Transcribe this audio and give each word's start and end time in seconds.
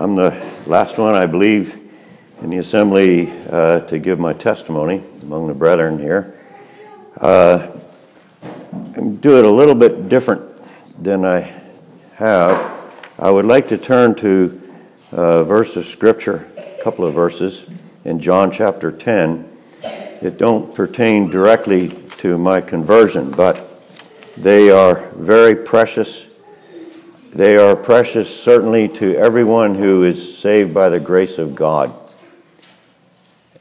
I'm 0.00 0.14
the 0.14 0.30
last 0.68 0.96
one, 0.96 1.16
I 1.16 1.26
believe, 1.26 1.82
in 2.40 2.50
the 2.50 2.58
assembly 2.58 3.32
uh, 3.50 3.80
to 3.80 3.98
give 3.98 4.20
my 4.20 4.32
testimony 4.32 5.02
among 5.22 5.48
the 5.48 5.54
brethren 5.54 5.98
here. 5.98 6.38
Uh, 7.16 7.66
do 9.18 9.38
it 9.40 9.44
a 9.44 9.50
little 9.50 9.74
bit 9.74 10.08
different 10.08 10.40
than 11.02 11.24
I 11.24 11.52
have. 12.14 13.16
I 13.18 13.28
would 13.28 13.44
like 13.44 13.66
to 13.68 13.76
turn 13.76 14.14
to 14.16 14.70
a 15.10 15.42
verse 15.42 15.74
of 15.74 15.84
scripture, 15.84 16.46
a 16.56 16.84
couple 16.84 17.04
of 17.04 17.12
verses 17.12 17.68
in 18.04 18.20
John 18.20 18.52
chapter 18.52 18.92
10 18.92 19.50
that 20.20 20.38
don't 20.38 20.72
pertain 20.72 21.28
directly 21.28 21.88
to 22.18 22.38
my 22.38 22.60
conversion, 22.60 23.32
but 23.32 23.82
they 24.36 24.70
are 24.70 25.08
very 25.16 25.56
precious. 25.56 26.27
They 27.32 27.58
are 27.58 27.76
precious 27.76 28.34
certainly 28.42 28.88
to 28.88 29.14
everyone 29.14 29.74
who 29.74 30.02
is 30.02 30.38
saved 30.38 30.72
by 30.72 30.88
the 30.88 30.98
grace 30.98 31.36
of 31.36 31.54
God. 31.54 31.92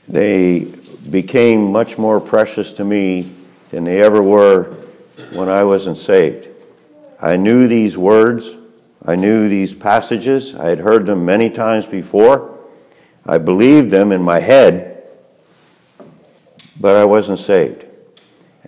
They 0.08 0.66
became 1.10 1.74
much 1.74 1.98
more 1.98 2.22
precious 2.22 2.72
to 2.74 2.86
me 2.86 3.30
than 3.72 3.84
they 3.84 4.02
ever 4.02 4.24
were 4.24 4.74
when 5.34 5.50
I 5.50 5.66
wasn't 5.66 5.98
saved. 5.98 6.48
I 7.22 7.36
knew 7.36 7.68
these 7.68 7.98
words, 7.98 8.58
I 9.06 9.18
knew 9.18 9.50
these 9.50 9.76
passages, 9.76 10.56
I 10.56 10.70
had 10.70 10.80
heard 10.80 11.06
them 11.06 11.26
many 11.26 11.50
times 11.50 11.86
before. 11.86 12.58
I 13.26 13.38
believed 13.38 13.92
them 13.92 14.14
in 14.14 14.22
my 14.22 14.40
head, 14.40 15.04
but 16.80 16.96
I 16.96 17.04
wasn't 17.04 17.40
saved. 17.40 17.86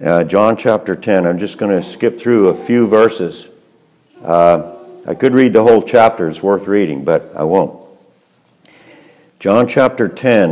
Uh, 0.02 0.26
John 0.26 0.57
chapter 0.57 0.93
10, 0.93 1.26
I'm 1.26 1.40
just 1.40 1.57
going 1.57 1.71
to 1.71 1.88
skip 1.88 2.20
through 2.20 2.49
a 2.49 2.54
few 2.54 2.85
verses. 2.85 3.48
Uh, 4.21 4.76
I 5.09 5.16
could 5.16 5.34
read 5.34 5.54
the 5.54 5.63
whole 5.63 5.81
chapter, 5.81 6.30
it's 6.30 6.44
worth 6.44 6.68
reading, 6.68 7.04
but 7.04 7.36
I 7.36 7.44
won't. 7.44 7.84
John 9.40 9.68
chapter 9.68 10.07
10, 10.07 10.52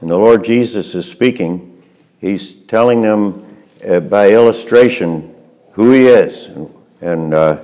and 0.00 0.08
the 0.08 0.16
Lord 0.16 0.44
Jesus 0.44 0.94
is 0.94 1.10
speaking. 1.10 1.82
He's 2.20 2.54
telling 2.54 3.00
them 3.00 3.44
uh, 3.84 3.98
by 3.98 4.30
illustration 4.30 5.34
who 5.72 5.90
he 5.90 6.06
is. 6.06 6.46
And, 6.46 6.74
and 7.00 7.34
uh, 7.34 7.62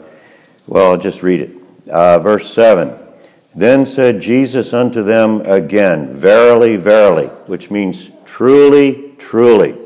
well, 0.66 0.90
I'll 0.90 0.98
just 0.98 1.22
read 1.22 1.42
it. 1.42 1.60
Uh, 1.88 2.18
verse 2.18 2.52
7 2.52 2.98
Then 3.54 3.86
said 3.86 4.20
Jesus 4.20 4.74
unto 4.74 5.04
them 5.04 5.42
again, 5.42 6.12
Verily, 6.12 6.74
verily, 6.74 7.28
which 7.46 7.70
means 7.70 8.10
truly, 8.24 9.14
truly. 9.18 9.78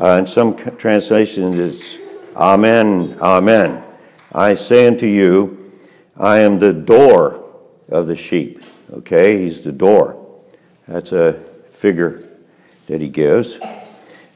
Uh, 0.00 0.16
in 0.20 0.26
some 0.26 0.56
translations, 0.56 1.58
it's 1.58 1.98
Amen, 2.34 3.18
Amen. 3.20 3.84
I 4.32 4.54
say 4.54 4.86
unto 4.86 5.06
you, 5.06 5.55
I 6.18 6.38
am 6.38 6.58
the 6.58 6.72
door 6.72 7.44
of 7.88 8.06
the 8.06 8.16
sheep. 8.16 8.62
Okay, 8.92 9.42
he's 9.42 9.62
the 9.62 9.72
door. 9.72 10.22
That's 10.88 11.12
a 11.12 11.34
figure 11.68 12.26
that 12.86 13.00
he 13.00 13.08
gives. 13.08 13.58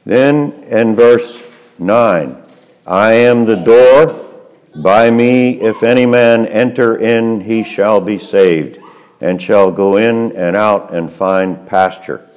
Then 0.05 0.63
in 0.63 0.95
verse 0.95 1.41
9, 1.79 2.35
I 2.85 3.11
am 3.13 3.45
the 3.45 3.55
door. 3.55 4.27
By 4.83 5.11
me, 5.11 5.59
if 5.59 5.83
any 5.83 6.05
man 6.05 6.45
enter 6.45 6.97
in, 6.97 7.41
he 7.41 7.63
shall 7.63 7.99
be 7.99 8.17
saved, 8.17 8.79
and 9.19 9.41
shall 9.41 9.71
go 9.71 9.97
in 9.97 10.31
and 10.33 10.55
out 10.55 10.93
and 10.93 11.11
find 11.11 11.67
pasture. 11.67 12.27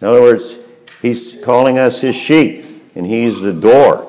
In 0.00 0.08
other 0.08 0.20
words, 0.20 0.56
he's 1.02 1.36
calling 1.42 1.78
us 1.78 2.00
his 2.00 2.16
sheep, 2.16 2.64
and 2.94 3.06
he's 3.06 3.40
the 3.40 3.52
door. 3.52 4.05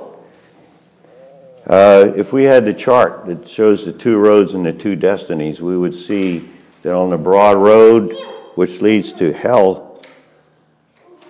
Uh, 1.67 2.13
if 2.15 2.31
we 2.31 2.45
had 2.45 2.63
the 2.63 2.73
chart 2.73 3.25
that 3.25 3.45
shows 3.45 3.83
the 3.83 3.91
two 3.91 4.17
roads 4.17 4.53
and 4.53 4.65
the 4.65 4.71
two 4.71 4.95
destinies, 4.95 5.61
we 5.61 5.77
would 5.77 5.93
see 5.93 6.49
that 6.81 6.95
on 6.95 7.09
the 7.09 7.17
broad 7.17 7.57
road, 7.57 8.13
which 8.55 8.81
leads 8.81 9.11
to 9.11 9.33
hell, 9.33 10.01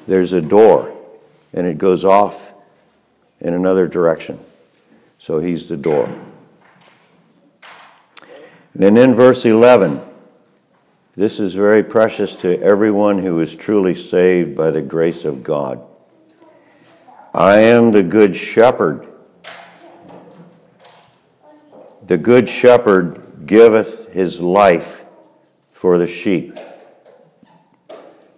there's 0.05 0.33
a 0.33 0.41
door, 0.41 0.95
and 1.53 1.65
it 1.65 1.79
goes 1.79 2.05
off 2.05 2.53
in 3.41 3.55
another 3.55 3.87
direction. 3.87 4.39
So 5.17 5.39
he's 5.39 5.67
the 5.69 5.77
door. 5.77 6.05
And 8.75 8.83
then 8.83 8.95
in 8.95 9.15
verse 9.15 9.43
11, 9.43 9.99
this 11.15 11.39
is 11.39 11.55
very 11.55 11.83
precious 11.83 12.35
to 12.37 12.61
everyone 12.61 13.23
who 13.23 13.39
is 13.39 13.55
truly 13.55 13.95
saved 13.95 14.55
by 14.55 14.69
the 14.69 14.83
grace 14.83 15.25
of 15.25 15.43
God. 15.43 15.81
I 17.33 17.57
am 17.57 17.91
the 17.91 18.03
good 18.03 18.35
shepherd. 18.35 19.07
The 22.07 22.17
good 22.17 22.49
shepherd 22.49 23.45
giveth 23.45 24.11
his 24.13 24.39
life 24.41 25.05
for 25.71 25.97
the 25.97 26.07
sheep. 26.07 26.57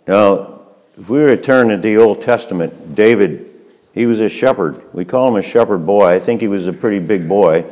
Now, 0.07 0.61
if 0.97 1.09
we 1.09 1.19
were 1.19 1.35
to 1.35 1.41
turn 1.41 1.69
to 1.69 1.77
the 1.77 1.97
Old 1.97 2.21
Testament, 2.21 2.95
David 2.95 3.49
he 3.93 4.05
was 4.05 4.19
a 4.19 4.29
shepherd. 4.29 4.81
We 4.93 5.05
call 5.05 5.27
him 5.27 5.35
a 5.35 5.41
shepherd 5.41 5.85
boy. 5.85 6.07
I 6.07 6.19
think 6.19 6.41
he 6.41 6.47
was 6.47 6.67
a 6.67 6.73
pretty 6.73 6.99
big 6.99 7.27
boy. 7.27 7.65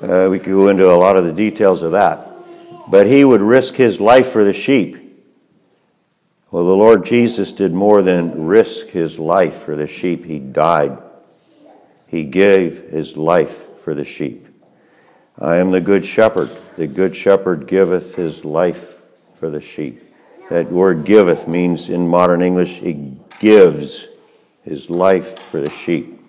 Uh, 0.00 0.28
we 0.30 0.38
could 0.38 0.52
go 0.52 0.68
into 0.68 0.90
a 0.90 0.94
lot 0.94 1.16
of 1.16 1.24
the 1.24 1.32
details 1.32 1.82
of 1.82 1.92
that. 1.92 2.28
But 2.88 3.06
he 3.06 3.24
would 3.24 3.42
risk 3.42 3.74
his 3.74 4.00
life 4.00 4.28
for 4.28 4.44
the 4.44 4.52
sheep. 4.52 4.96
Well, 6.50 6.64
the 6.64 6.76
Lord 6.76 7.04
Jesus 7.04 7.52
did 7.52 7.72
more 7.72 8.02
than 8.02 8.46
risk 8.46 8.88
his 8.88 9.18
life 9.18 9.56
for 9.64 9.76
the 9.76 9.86
sheep, 9.86 10.24
he 10.24 10.38
died. 10.38 10.98
He 12.06 12.24
gave 12.24 12.90
his 12.90 13.16
life 13.16 13.64
for 13.88 13.94
the 13.94 14.04
sheep. 14.04 14.46
I 15.38 15.56
am 15.56 15.70
the 15.70 15.80
good 15.80 16.04
shepherd. 16.04 16.50
The 16.76 16.86
good 16.86 17.16
shepherd 17.16 17.66
giveth 17.66 18.16
his 18.16 18.44
life 18.44 19.00
for 19.32 19.48
the 19.48 19.62
sheep. 19.62 20.02
That 20.50 20.70
word 20.70 21.06
giveth 21.06 21.48
means 21.48 21.88
in 21.88 22.06
modern 22.06 22.42
English, 22.42 22.80
he 22.80 23.16
gives 23.40 24.08
his 24.62 24.90
life 24.90 25.38
for 25.44 25.62
the 25.62 25.70
sheep. 25.70 26.20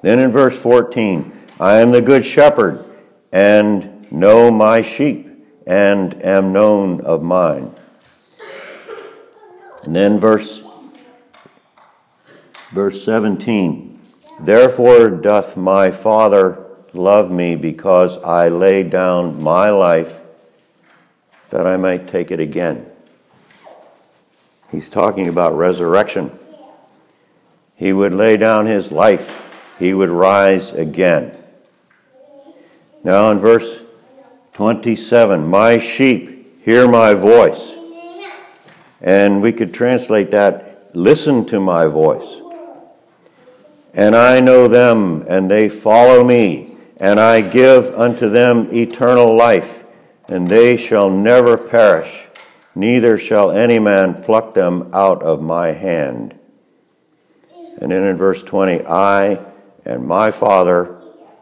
Then 0.00 0.20
in 0.20 0.30
verse 0.30 0.58
14, 0.58 1.30
I 1.60 1.82
am 1.82 1.90
the 1.90 2.00
good 2.00 2.24
shepherd 2.24 2.82
and 3.30 4.10
know 4.10 4.50
my 4.50 4.80
sheep 4.80 5.28
and 5.66 6.14
am 6.24 6.50
known 6.54 7.02
of 7.02 7.22
mine. 7.22 7.74
And 9.82 9.94
then 9.94 10.18
verse 10.18 10.62
verse 12.70 13.04
17, 13.04 14.00
therefore 14.40 15.10
doth 15.10 15.58
my 15.58 15.90
Father 15.90 16.61
love 16.92 17.30
me 17.30 17.56
because 17.56 18.18
I 18.22 18.48
lay 18.48 18.82
down 18.82 19.42
my 19.42 19.70
life 19.70 20.22
that 21.50 21.66
I 21.66 21.76
might 21.76 22.08
take 22.08 22.30
it 22.30 22.40
again. 22.40 22.86
He's 24.70 24.88
talking 24.88 25.28
about 25.28 25.56
resurrection. 25.56 26.38
He 27.76 27.92
would 27.92 28.14
lay 28.14 28.36
down 28.36 28.66
his 28.66 28.92
life, 28.92 29.42
he 29.78 29.92
would 29.92 30.10
rise 30.10 30.70
again. 30.70 31.36
Now 33.04 33.30
in 33.30 33.38
verse 33.38 33.82
27, 34.54 35.46
my 35.46 35.78
sheep 35.78 36.62
hear 36.64 36.88
my 36.88 37.14
voice. 37.14 37.74
And 39.00 39.42
we 39.42 39.52
could 39.52 39.74
translate 39.74 40.30
that, 40.30 40.94
listen 40.94 41.44
to 41.46 41.58
my 41.58 41.86
voice. 41.86 42.40
And 43.94 44.14
I 44.14 44.40
know 44.40 44.68
them, 44.68 45.24
and 45.28 45.50
they 45.50 45.68
follow 45.68 46.22
me, 46.24 46.71
and 47.02 47.18
I 47.18 47.40
give 47.40 47.92
unto 47.98 48.30
them 48.30 48.68
eternal 48.72 49.34
life, 49.34 49.82
and 50.28 50.46
they 50.46 50.76
shall 50.76 51.10
never 51.10 51.58
perish, 51.58 52.28
neither 52.76 53.18
shall 53.18 53.50
any 53.50 53.80
man 53.80 54.22
pluck 54.22 54.54
them 54.54 54.88
out 54.94 55.20
of 55.20 55.42
my 55.42 55.72
hand. 55.72 56.38
And 57.80 57.90
then 57.90 58.04
in 58.04 58.16
verse 58.16 58.44
20, 58.44 58.86
I 58.86 59.44
and 59.84 60.06
my 60.06 60.30
Father 60.30 60.96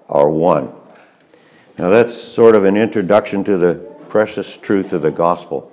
are 0.09 0.31
one. 0.31 0.73
Now 1.79 1.91
that's 1.91 2.15
sort 2.15 2.55
of 2.55 2.65
an 2.65 2.79
introduction 2.79 3.45
to 3.45 3.59
the 3.59 3.75
precious 4.09 4.57
truth 4.57 4.95
of 4.95 5.03
the 5.03 5.11
gospel. 5.11 5.71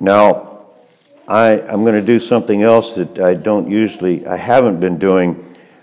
Now, 0.00 0.66
I, 1.26 1.62
I'm 1.62 1.80
going 1.80 1.94
to 1.94 2.06
do 2.06 2.18
something 2.18 2.62
else 2.62 2.90
that 2.96 3.18
I 3.18 3.32
don't 3.32 3.70
usually, 3.70 4.26
I 4.26 4.36
haven't 4.36 4.80
been 4.80 4.98
doing 4.98 5.36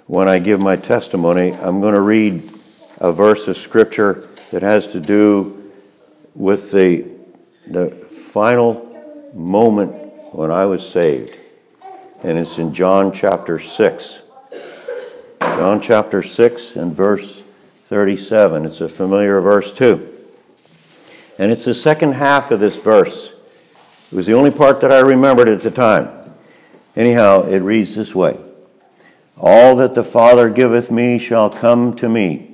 when 0.05 0.27
I 0.27 0.37
give 0.37 0.59
my 0.59 0.75
testimony. 0.75 1.53
I'm 1.53 1.81
going 1.81 1.95
to 1.95 2.01
read 2.01 2.58
a 2.99 3.11
verse 3.11 3.47
of 3.47 3.57
scripture 3.57 4.27
that 4.51 4.61
has 4.61 4.87
to 4.87 4.99
do 4.99 5.71
with 6.35 6.71
the, 6.71 7.05
the 7.67 7.89
final 7.91 8.85
moment 9.33 9.93
when 10.33 10.51
I 10.51 10.65
was 10.65 10.87
saved 10.87 11.35
and 12.23 12.37
it's 12.37 12.57
in 12.57 12.73
John 12.73 13.13
chapter 13.13 13.59
6. 13.59 14.21
John 15.39 15.79
chapter 15.79 16.21
6 16.21 16.75
and 16.75 16.93
verse 16.93 17.43
37. 17.85 18.65
It's 18.65 18.81
a 18.81 18.89
familiar 18.89 19.39
verse 19.39 19.71
too. 19.71 20.13
And 21.37 21.51
it's 21.51 21.65
the 21.65 21.73
second 21.73 22.13
half 22.13 22.51
of 22.51 22.59
this 22.59 22.77
verse. 22.77 23.33
It 24.11 24.15
was 24.15 24.25
the 24.25 24.33
only 24.33 24.51
part 24.51 24.81
that 24.81 24.91
I 24.91 24.99
remembered 24.99 25.47
at 25.47 25.61
the 25.61 25.71
time. 25.71 26.11
Anyhow, 26.95 27.43
it 27.43 27.59
reads 27.59 27.95
this 27.95 28.13
way 28.13 28.37
All 29.37 29.77
that 29.77 29.95
the 29.95 30.03
Father 30.03 30.49
giveth 30.49 30.91
me 30.91 31.17
shall 31.19 31.49
come 31.49 31.95
to 31.97 32.09
me. 32.09 32.48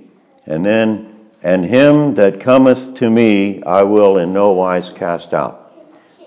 And 0.45 0.65
then, 0.65 1.29
and 1.41 1.65
him 1.65 2.13
that 2.15 2.39
cometh 2.39 2.95
to 2.95 3.09
me 3.09 3.63
I 3.63 3.83
will 3.83 4.17
in 4.17 4.33
no 4.33 4.51
wise 4.51 4.89
cast 4.89 5.33
out. 5.33 5.61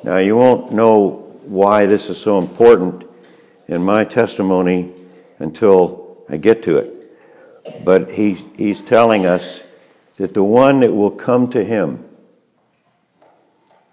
Now, 0.03 0.19
you 0.19 0.37
won't 0.37 0.73
know 0.73 1.09
why 1.45 1.87
this 1.87 2.09
is 2.09 2.19
so 2.21 2.39
important 2.39 3.05
in 3.67 3.83
my 3.83 4.05
testimony 4.05 4.93
until 5.39 6.25
I 6.29 6.37
get 6.37 6.63
to 6.65 6.79
it. 6.79 6.95
But 7.85 8.13
he, 8.13 8.35
he's 8.57 8.81
telling 8.81 9.27
us 9.27 9.63
that 10.17 10.35
the 10.35 10.43
one 10.43 10.81
that 10.81 10.93
will 10.93 11.11
come 11.11 11.51
to 11.51 11.65
him, 11.65 12.05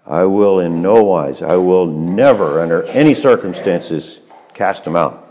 I 0.06 0.24
will 0.24 0.60
in 0.60 0.82
no 0.82 1.02
wise, 1.02 1.42
I 1.42 1.56
will 1.56 1.86
never, 1.86 2.60
under 2.60 2.84
any 2.84 3.14
circumstances, 3.14 4.20
cast 4.54 4.86
him 4.86 4.96
out. 4.96 5.22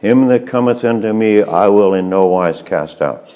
Him 0.00 0.28
that 0.28 0.46
cometh 0.46 0.84
unto 0.84 1.12
me, 1.12 1.42
I 1.42 1.68
will 1.68 1.94
in 1.94 2.08
no 2.08 2.26
wise 2.26 2.62
cast 2.62 3.02
out. 3.02 3.30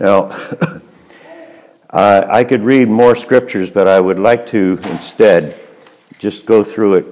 Now, 0.00 0.28
I 1.90 2.44
could 2.44 2.64
read 2.64 2.88
more 2.88 3.14
scriptures, 3.14 3.70
but 3.70 3.86
I 3.86 4.00
would 4.00 4.18
like 4.18 4.46
to 4.46 4.78
instead 4.84 5.58
just 6.18 6.46
go 6.46 6.64
through 6.64 6.94
it 6.94 7.06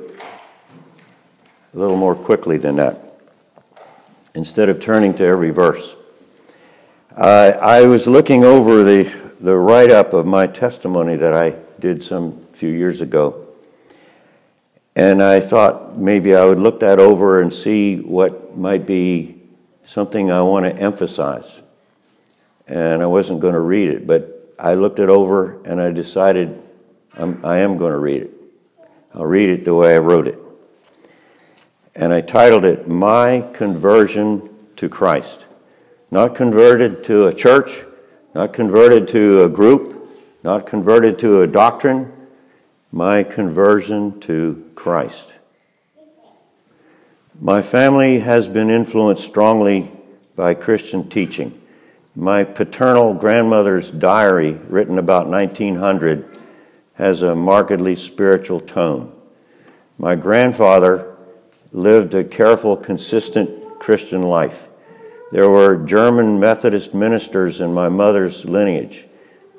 a 1.74 1.78
little 1.78 1.96
more 1.96 2.14
quickly 2.14 2.58
than 2.58 2.76
that, 2.76 2.98
instead 4.34 4.68
of 4.68 4.80
turning 4.80 5.14
to 5.14 5.24
every 5.24 5.50
verse. 5.50 5.96
Uh, 7.16 7.52
I 7.60 7.82
was 7.86 8.08
looking 8.08 8.44
over 8.44 8.82
the, 8.82 9.04
the 9.40 9.56
write 9.56 9.90
up 9.90 10.12
of 10.12 10.26
my 10.26 10.46
testimony 10.46 11.16
that 11.16 11.32
I 11.32 11.56
did 11.78 12.02
some 12.02 12.46
few 12.52 12.70
years 12.70 13.00
ago, 13.00 13.46
and 14.96 15.22
I 15.22 15.40
thought 15.40 15.96
maybe 15.96 16.34
I 16.34 16.44
would 16.44 16.58
look 16.58 16.80
that 16.80 16.98
over 16.98 17.40
and 17.40 17.52
see 17.52 18.00
what 18.00 18.56
might 18.56 18.86
be 18.86 19.40
something 19.84 20.30
I 20.30 20.42
want 20.42 20.66
to 20.66 20.82
emphasize. 20.82 21.61
And 22.66 23.02
I 23.02 23.06
wasn't 23.06 23.40
going 23.40 23.54
to 23.54 23.60
read 23.60 23.88
it, 23.88 24.06
but 24.06 24.54
I 24.58 24.74
looked 24.74 24.98
it 24.98 25.08
over 25.08 25.60
and 25.62 25.80
I 25.80 25.90
decided 25.90 26.62
I'm, 27.14 27.44
I 27.44 27.58
am 27.58 27.76
going 27.76 27.92
to 27.92 27.98
read 27.98 28.22
it. 28.22 28.30
I'll 29.14 29.26
read 29.26 29.50
it 29.50 29.64
the 29.64 29.74
way 29.74 29.94
I 29.94 29.98
wrote 29.98 30.26
it. 30.26 30.38
And 31.94 32.12
I 32.12 32.20
titled 32.20 32.64
it 32.64 32.88
My 32.88 33.46
Conversion 33.52 34.48
to 34.76 34.88
Christ. 34.88 35.44
Not 36.10 36.34
converted 36.34 37.04
to 37.04 37.26
a 37.26 37.34
church, 37.34 37.84
not 38.34 38.52
converted 38.52 39.08
to 39.08 39.44
a 39.44 39.48
group, 39.48 40.08
not 40.42 40.66
converted 40.66 41.18
to 41.20 41.42
a 41.42 41.46
doctrine, 41.46 42.12
my 42.90 43.22
conversion 43.22 44.20
to 44.20 44.70
Christ. 44.74 45.32
My 47.40 47.62
family 47.62 48.20
has 48.20 48.48
been 48.48 48.70
influenced 48.70 49.24
strongly 49.24 49.90
by 50.36 50.54
Christian 50.54 51.08
teaching. 51.08 51.61
My 52.14 52.44
paternal 52.44 53.14
grandmother's 53.14 53.90
diary, 53.90 54.52
written 54.68 54.98
about 54.98 55.28
1900, 55.28 56.38
has 56.94 57.22
a 57.22 57.34
markedly 57.34 57.96
spiritual 57.96 58.60
tone. 58.60 59.12
My 59.96 60.14
grandfather 60.14 61.16
lived 61.72 62.12
a 62.12 62.22
careful, 62.22 62.76
consistent 62.76 63.78
Christian 63.78 64.22
life. 64.22 64.68
There 65.30 65.48
were 65.48 65.76
German 65.76 66.38
Methodist 66.38 66.92
ministers 66.92 67.62
in 67.62 67.72
my 67.72 67.88
mother's 67.88 68.44
lineage. 68.44 69.06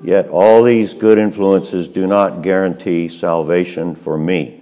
Yet 0.03 0.27
all 0.27 0.61
these 0.61 0.93
good 0.93 1.17
influences 1.17 1.87
do 1.87 2.05
not 2.05 2.43
guarantee 2.43 3.07
salvation 3.07 3.95
for 3.95 4.17
me. 4.17 4.61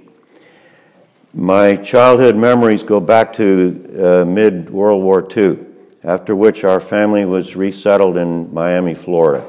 My 1.33 1.75
childhood 1.75 2.35
memories 2.35 2.83
go 2.83 2.99
back 2.99 3.33
to 3.33 4.21
uh, 4.21 4.25
mid 4.25 4.69
World 4.69 5.03
War 5.03 5.27
II, 5.35 5.57
after 6.03 6.35
which 6.35 6.63
our 6.63 6.79
family 6.79 7.25
was 7.25 7.55
resettled 7.55 8.17
in 8.17 8.53
Miami, 8.53 8.93
Florida. 8.93 9.45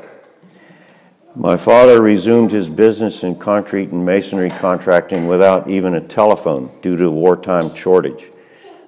My 1.35 1.57
father 1.57 2.03
resumed 2.03 2.51
his 2.51 2.69
business 2.69 3.23
in 3.23 3.37
concrete 3.37 3.91
and 3.91 4.05
masonry 4.05 4.51
contracting 4.51 5.27
without 5.27 5.69
even 5.71 5.95
a 5.95 6.01
telephone 6.01 6.71
due 6.83 6.97
to 6.99 7.11
wartime 7.11 7.75
shortage. 7.75 8.27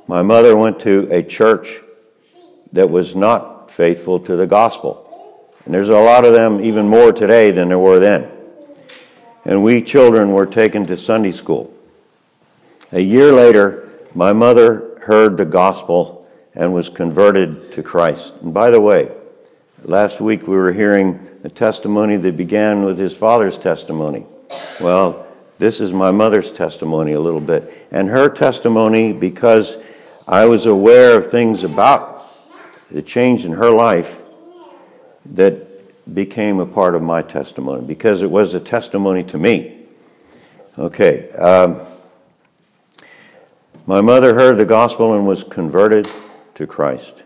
My 0.06 0.20
mother 0.20 0.54
went 0.54 0.78
to 0.80 1.08
a 1.10 1.22
church 1.22 1.80
that 2.72 2.90
was 2.90 3.16
not 3.16 3.70
faithful 3.70 4.20
to 4.20 4.36
the 4.36 4.46
gospel. 4.46 5.00
And 5.64 5.72
there's 5.72 5.88
a 5.88 5.94
lot 5.94 6.26
of 6.26 6.34
them, 6.34 6.62
even 6.62 6.86
more 6.86 7.12
today 7.12 7.50
than 7.50 7.68
there 7.68 7.78
were 7.78 7.98
then. 7.98 8.30
And 9.46 9.64
we 9.64 9.80
children 9.80 10.32
were 10.32 10.46
taken 10.46 10.84
to 10.86 10.98
Sunday 10.98 11.32
school. 11.32 11.72
A 12.92 13.00
year 13.00 13.32
later, 13.32 13.88
my 14.14 14.34
mother 14.34 15.00
heard 15.02 15.38
the 15.38 15.46
gospel 15.46 16.13
and 16.54 16.72
was 16.72 16.88
converted 16.88 17.72
to 17.72 17.82
Christ. 17.82 18.34
And 18.42 18.54
by 18.54 18.70
the 18.70 18.80
way, 18.80 19.10
last 19.82 20.20
week 20.20 20.42
we 20.42 20.56
were 20.56 20.72
hearing 20.72 21.20
a 21.42 21.50
testimony 21.50 22.16
that 22.16 22.36
began 22.36 22.84
with 22.84 22.98
his 22.98 23.16
father's 23.16 23.58
testimony. 23.58 24.26
Well, 24.80 25.26
this 25.58 25.80
is 25.80 25.92
my 25.92 26.10
mother's 26.10 26.52
testimony 26.52 27.12
a 27.12 27.20
little 27.20 27.40
bit. 27.40 27.86
And 27.90 28.08
her 28.08 28.28
testimony, 28.28 29.12
because 29.12 29.78
I 30.26 30.46
was 30.46 30.66
aware 30.66 31.16
of 31.16 31.30
things 31.30 31.64
about 31.64 32.26
the 32.90 33.02
change 33.02 33.44
in 33.44 33.52
her 33.52 33.70
life, 33.70 34.20
that 35.26 36.12
became 36.12 36.60
a 36.60 36.66
part 36.66 36.94
of 36.94 37.02
my 37.02 37.22
testimony 37.22 37.84
because 37.86 38.22
it 38.22 38.30
was 38.30 38.52
a 38.52 38.60
testimony 38.60 39.22
to 39.22 39.38
me. 39.38 39.86
Okay. 40.78 41.30
Um, 41.30 41.80
my 43.86 44.00
mother 44.00 44.34
heard 44.34 44.56
the 44.56 44.66
gospel 44.66 45.14
and 45.14 45.26
was 45.26 45.44
converted 45.44 46.06
to 46.54 46.66
Christ. 46.66 47.22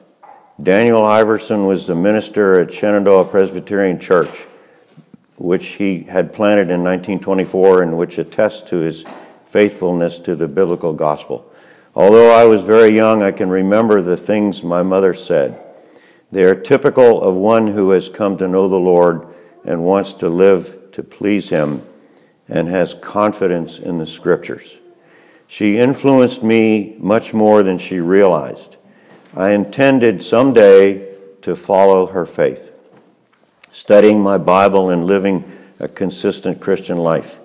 Daniel 0.61 1.05
Iverson 1.05 1.67
was 1.67 1.87
the 1.87 1.95
minister 1.95 2.59
at 2.59 2.73
Shenandoah 2.73 3.27
Presbyterian 3.27 4.01
Church, 4.01 4.47
which 5.37 5.67
he 5.67 6.03
had 6.05 6.33
planted 6.33 6.71
in 6.71 6.83
1924 6.83 7.83
and 7.83 7.97
which 7.97 8.19
attests 8.19 8.69
to 8.71 8.79
his 8.79 9.05
faithfulness 9.45 10.19
to 10.21 10.35
the 10.35 10.49
biblical 10.49 10.93
gospel. 10.93 11.51
Although 11.95 12.33
I 12.33 12.45
was 12.45 12.63
very 12.65 12.89
young, 12.89 13.23
I 13.23 13.31
can 13.31 13.51
remember 13.51 14.03
the 14.03 14.17
things 14.17 14.63
my 14.63 14.83
mother 14.83 15.15
said. 15.15 15.61
They 16.31 16.45
are 16.45 16.55
typical 16.55 17.23
of 17.23 17.35
one 17.35 17.69
who 17.69 17.91
has 17.91 18.09
come 18.09 18.37
to 18.39 18.49
know 18.49 18.69
the 18.69 18.77
Lord 18.81 19.27
and 19.65 19.85
wants 19.85 20.13
to 20.15 20.29
live 20.29 20.91
to 20.93 21.03
please 21.03 21.51
Him 21.51 21.83
and 22.49 22.69
has 22.69 22.95
confidence 22.95 23.79
in 23.79 23.99
the 23.99 24.07
Scriptures. 24.07 24.79
She 25.47 25.79
influenced 25.79 26.43
me 26.43 26.97
much 26.99 27.33
more 27.33 27.63
than 27.63 27.79
she 27.79 28.01
realized. 28.01 28.77
I 29.35 29.51
intended 29.51 30.23
someday 30.23 31.15
to 31.43 31.55
follow 31.55 32.07
her 32.07 32.27
faith, 32.27 32.73
studying 33.71 34.21
my 34.21 34.39
Bible 34.39 34.91
and 34.91 35.05
living 35.05 35.45
a 35.79 35.89
consistent 35.89 36.61
Christian 36.61 36.99
life. 36.99 37.39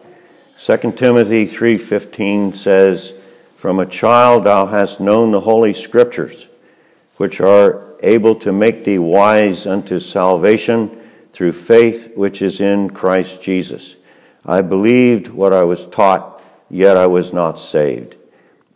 2 0.58 0.96
Timothy 0.96 1.46
3:15 1.46 2.54
says, 2.54 3.14
"From 3.56 3.80
a 3.80 3.86
child 3.86 4.46
thou 4.46 4.68
hast 4.68 5.00
known 5.00 5.32
the 5.32 5.42
holy 5.42 5.74
scriptures, 5.74 6.48
which 7.18 7.42
are 7.42 7.82
able 8.02 8.36
to 8.36 8.52
make 8.52 8.84
thee 8.84 9.00
wise 9.00 9.66
unto 9.66 10.00
salvation 10.00 10.92
through 11.32 11.54
faith 11.54 12.12
which 12.16 12.42
is 12.42 12.62
in 12.62 12.90
Christ 12.92 13.42
Jesus. 13.42 13.96
I 14.46 14.62
believed 14.62 15.30
what 15.30 15.54
I 15.54 15.64
was 15.64 15.88
taught, 15.88 16.42
yet 16.70 16.98
I 16.98 17.08
was 17.08 17.34
not 17.34 17.58
saved. 17.58 18.16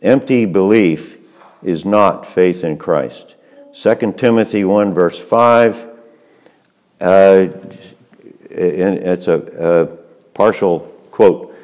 Empty 0.02 0.46
belief 0.46 1.17
is 1.62 1.84
not 1.84 2.26
faith 2.26 2.64
in 2.64 2.78
Christ. 2.78 3.34
2 3.74 4.12
Timothy 4.16 4.64
1, 4.64 4.94
verse 4.94 5.18
5, 5.18 5.86
uh, 7.00 7.48
it's 8.50 9.28
a, 9.28 9.38
a, 9.58 9.86
partial 10.34 10.80
quote. 11.10 11.54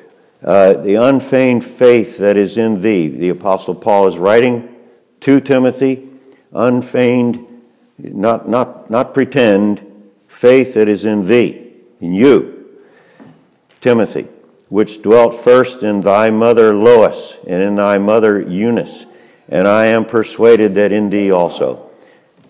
Uh, 0.43 0.75
the 0.75 0.95
unfeigned 0.95 1.65
faith 1.65 2.19
that 2.19 2.37
is 2.37 2.57
in 2.57 2.83
thee, 2.83 3.09
the 3.09 3.29
Apostle 3.29 3.75
Paul 3.75 4.09
is 4.09 4.19
writing 4.19 4.75
to 5.21 5.41
Timothy, 5.41 6.09
unfeigned 6.53 7.47
not, 7.99 8.49
not, 8.49 8.91
not 8.91 9.15
pretend, 9.15 9.85
faith 10.27 10.75
that 10.75 10.89
is 10.89 11.05
in 11.05 11.27
thee, 11.27 11.73
in 12.01 12.13
you, 12.13 12.81
Timothy, 13.81 14.27
which 14.69 15.03
dwelt 15.03 15.35
first 15.35 15.83
in 15.83 16.01
thy 16.01 16.31
mother 16.31 16.75
Lois 16.75 17.39
and 17.47 17.63
in 17.63 17.77
thy 17.77 17.99
mother 17.99 18.41
Eunice, 18.41 19.07
and 19.49 19.69
I 19.69 19.87
am 19.87 20.05
persuaded 20.05 20.75
that 20.75 20.93
in 20.93 21.11
thee 21.11 21.31
also. 21.31 21.91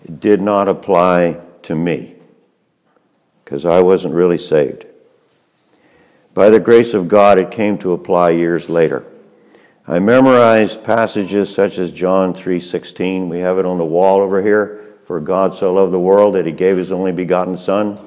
It 0.03 0.19
did 0.19 0.41
not 0.41 0.67
apply 0.67 1.39
to 1.63 1.75
me 1.75 2.15
because 3.43 3.65
I 3.65 3.81
wasn't 3.81 4.13
really 4.13 4.37
saved. 4.37 4.85
By 6.33 6.49
the 6.49 6.59
grace 6.59 6.93
of 6.93 7.07
God, 7.07 7.37
it 7.37 7.51
came 7.51 7.77
to 7.79 7.93
apply 7.93 8.31
years 8.31 8.69
later. 8.69 9.05
I 9.87 9.99
memorized 9.99 10.83
passages 10.83 11.53
such 11.53 11.77
as 11.77 11.91
John 11.91 12.33
3:16. 12.33 13.29
We 13.29 13.39
have 13.39 13.57
it 13.57 13.65
on 13.65 13.77
the 13.77 13.85
wall 13.85 14.19
over 14.19 14.41
here. 14.41 14.81
For 15.05 15.19
God 15.19 15.53
so 15.53 15.71
loved 15.71 15.93
the 15.93 15.99
world 15.99 16.33
that 16.33 16.47
he 16.47 16.51
gave 16.51 16.77
his 16.77 16.91
only 16.91 17.11
begotten 17.11 17.57
Son, 17.57 17.99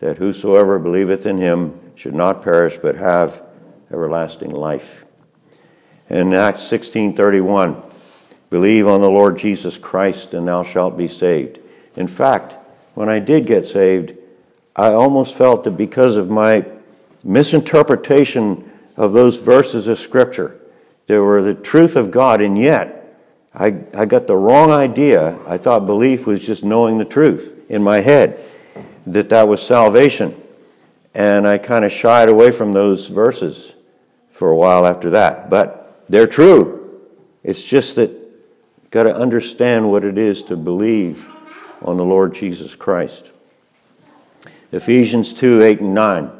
that 0.00 0.18
whosoever 0.18 0.80
believeth 0.80 1.24
in 1.24 1.38
him 1.38 1.78
should 1.94 2.14
not 2.14 2.42
perish 2.42 2.78
but 2.82 2.96
have 2.96 3.42
everlasting 3.92 4.50
life. 4.50 5.04
In 6.08 6.34
Acts 6.34 6.62
16:31, 6.62 7.76
believe 8.50 8.86
on 8.86 9.00
the 9.00 9.10
Lord 9.10 9.38
Jesus 9.38 9.78
Christ 9.78 10.34
and 10.34 10.46
thou 10.46 10.62
shalt 10.62 10.98
be 10.98 11.08
saved. 11.08 11.60
In 11.96 12.06
fact, 12.06 12.56
when 12.94 13.08
I 13.08 13.20
did 13.20 13.46
get 13.46 13.64
saved, 13.64 14.16
I 14.76 14.88
almost 14.88 15.36
felt 15.36 15.64
that 15.64 15.72
because 15.72 16.16
of 16.16 16.28
my 16.28 16.66
misinterpretation 17.24 18.70
of 18.96 19.12
those 19.12 19.38
verses 19.38 19.86
of 19.86 19.98
Scripture, 19.98 20.60
they 21.06 21.18
were 21.18 21.42
the 21.42 21.54
truth 21.54 21.96
of 21.96 22.10
God, 22.10 22.40
and 22.40 22.56
yet 22.58 23.16
I, 23.54 23.76
I 23.94 24.04
got 24.04 24.26
the 24.26 24.36
wrong 24.36 24.70
idea. 24.70 25.38
I 25.46 25.58
thought 25.58 25.86
belief 25.86 26.26
was 26.26 26.44
just 26.44 26.64
knowing 26.64 26.98
the 26.98 27.04
truth 27.04 27.64
in 27.68 27.82
my 27.82 28.00
head, 28.00 28.38
that 29.06 29.28
that 29.30 29.48
was 29.48 29.60
salvation. 29.62 30.40
And 31.14 31.46
I 31.46 31.58
kind 31.58 31.84
of 31.84 31.92
shied 31.92 32.28
away 32.28 32.52
from 32.52 32.72
those 32.72 33.08
verses 33.08 33.72
for 34.30 34.50
a 34.50 34.56
while 34.56 34.86
after 34.86 35.10
that. 35.10 35.50
But 35.50 36.04
they're 36.06 36.28
true. 36.28 37.00
It's 37.42 37.64
just 37.64 37.96
that 37.96 38.19
got 38.90 39.04
to 39.04 39.16
understand 39.16 39.90
what 39.90 40.04
it 40.04 40.18
is 40.18 40.42
to 40.44 40.56
believe 40.56 41.26
on 41.82 41.96
the 41.96 42.04
Lord 42.04 42.34
Jesus 42.34 42.74
Christ. 42.74 43.30
Ephesians 44.72 45.32
2 45.32 45.62
8 45.62 45.80
and 45.80 45.94
9. 45.94 46.30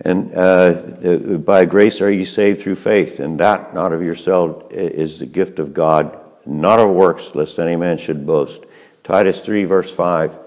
And 0.00 0.34
uh, 0.34 1.38
by 1.38 1.64
grace 1.64 2.00
are 2.00 2.10
you 2.10 2.24
saved 2.24 2.60
through 2.60 2.74
faith, 2.74 3.20
and 3.20 3.38
that 3.40 3.74
not 3.74 3.92
of 3.92 4.02
yourself 4.02 4.72
is 4.72 5.18
the 5.18 5.26
gift 5.26 5.58
of 5.58 5.72
God, 5.72 6.18
not 6.44 6.80
of 6.80 6.90
works, 6.90 7.34
lest 7.34 7.58
any 7.58 7.76
man 7.76 7.96
should 7.96 8.26
boast. 8.26 8.64
Titus 9.04 9.40
3, 9.40 9.64
verse 9.64 9.90
5, 9.94 10.38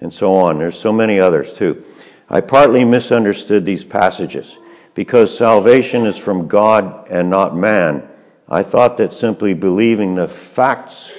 and 0.00 0.12
so 0.12 0.34
on. 0.36 0.58
There's 0.58 0.78
so 0.78 0.92
many 0.92 1.20
others 1.20 1.52
too. 1.52 1.84
I 2.30 2.40
partly 2.40 2.84
misunderstood 2.84 3.66
these 3.66 3.84
passages 3.84 4.58
because 4.94 5.36
salvation 5.36 6.06
is 6.06 6.16
from 6.16 6.48
God 6.48 7.08
and 7.10 7.28
not 7.28 7.54
man. 7.54 8.08
I 8.48 8.62
thought 8.62 8.96
that 8.98 9.12
simply 9.12 9.54
believing 9.54 10.14
the 10.14 10.28
facts, 10.28 11.12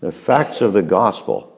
the 0.00 0.12
facts 0.12 0.60
of 0.60 0.72
the 0.72 0.82
gospel, 0.82 1.50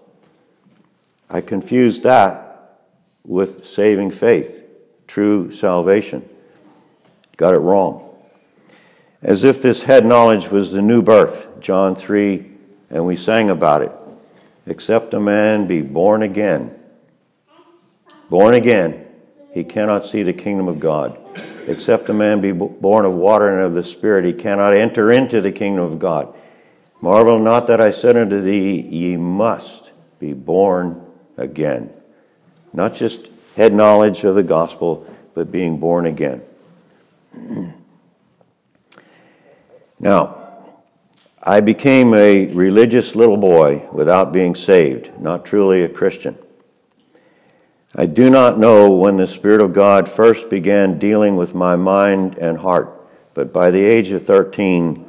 I 1.28 1.40
confused 1.40 2.04
that 2.04 2.80
with 3.24 3.66
saving 3.66 4.12
faith 4.12 4.62
true 5.06 5.50
salvation. 5.50 6.28
Got 7.36 7.54
it 7.54 7.58
wrong. 7.58 8.02
As 9.22 9.44
if 9.44 9.62
this 9.62 9.84
head 9.84 10.04
knowledge 10.04 10.50
was 10.50 10.72
the 10.72 10.82
new 10.82 11.02
birth, 11.02 11.60
John 11.60 11.94
3, 11.94 12.46
and 12.90 13.06
we 13.06 13.16
sang 13.16 13.50
about 13.50 13.82
it. 13.82 13.92
Except 14.66 15.14
a 15.14 15.20
man 15.20 15.66
be 15.66 15.82
born 15.82 16.22
again. 16.22 16.78
Born 18.28 18.54
again, 18.54 19.06
he 19.52 19.64
cannot 19.64 20.04
see 20.04 20.22
the 20.22 20.32
kingdom 20.32 20.68
of 20.68 20.80
God. 20.80 21.18
Except 21.66 22.08
a 22.08 22.14
man 22.14 22.40
be 22.40 22.52
born 22.52 23.04
of 23.04 23.12
water 23.14 23.50
and 23.50 23.60
of 23.60 23.74
the 23.74 23.82
Spirit, 23.82 24.24
he 24.24 24.32
cannot 24.32 24.72
enter 24.72 25.10
into 25.10 25.40
the 25.40 25.50
kingdom 25.50 25.84
of 25.84 25.98
God. 25.98 26.32
Marvel 27.00 27.38
not 27.38 27.66
that 27.66 27.80
I 27.80 27.90
said 27.90 28.16
unto 28.16 28.40
thee, 28.40 28.80
Ye 28.80 29.16
must 29.16 29.90
be 30.20 30.32
born 30.32 31.04
again. 31.36 31.92
Not 32.72 32.94
just 32.94 33.28
head 33.56 33.74
knowledge 33.74 34.22
of 34.24 34.34
the 34.34 34.42
gospel, 34.42 35.06
but 35.34 35.50
being 35.50 35.78
born 35.78 36.06
again. 36.06 36.42
now, 39.98 40.42
I 41.42 41.60
became 41.60 42.14
a 42.14 42.46
religious 42.46 43.14
little 43.14 43.36
boy 43.36 43.88
without 43.92 44.32
being 44.32 44.54
saved, 44.54 45.18
not 45.20 45.44
truly 45.44 45.82
a 45.82 45.88
Christian. 45.88 46.38
I 47.98 48.04
do 48.04 48.28
not 48.28 48.58
know 48.58 48.90
when 48.90 49.16
the 49.16 49.26
Spirit 49.26 49.62
of 49.62 49.72
God 49.72 50.06
first 50.06 50.50
began 50.50 50.98
dealing 50.98 51.34
with 51.34 51.54
my 51.54 51.76
mind 51.76 52.36
and 52.36 52.58
heart, 52.58 52.92
but 53.32 53.54
by 53.54 53.70
the 53.70 53.82
age 53.82 54.10
of 54.10 54.22
13, 54.22 55.02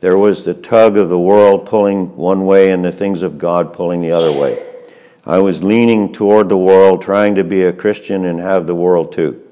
there 0.00 0.16
was 0.16 0.46
the 0.46 0.54
tug 0.54 0.96
of 0.96 1.10
the 1.10 1.18
world 1.18 1.66
pulling 1.66 2.16
one 2.16 2.46
way 2.46 2.70
and 2.70 2.82
the 2.82 2.90
things 2.90 3.20
of 3.20 3.36
God 3.36 3.74
pulling 3.74 4.00
the 4.00 4.12
other 4.12 4.32
way. 4.32 4.66
I 5.26 5.40
was 5.40 5.62
leaning 5.62 6.10
toward 6.10 6.48
the 6.48 6.56
world, 6.56 7.02
trying 7.02 7.34
to 7.34 7.44
be 7.44 7.64
a 7.64 7.72
Christian 7.72 8.24
and 8.24 8.40
have 8.40 8.66
the 8.66 8.74
world 8.74 9.12
too. 9.12 9.42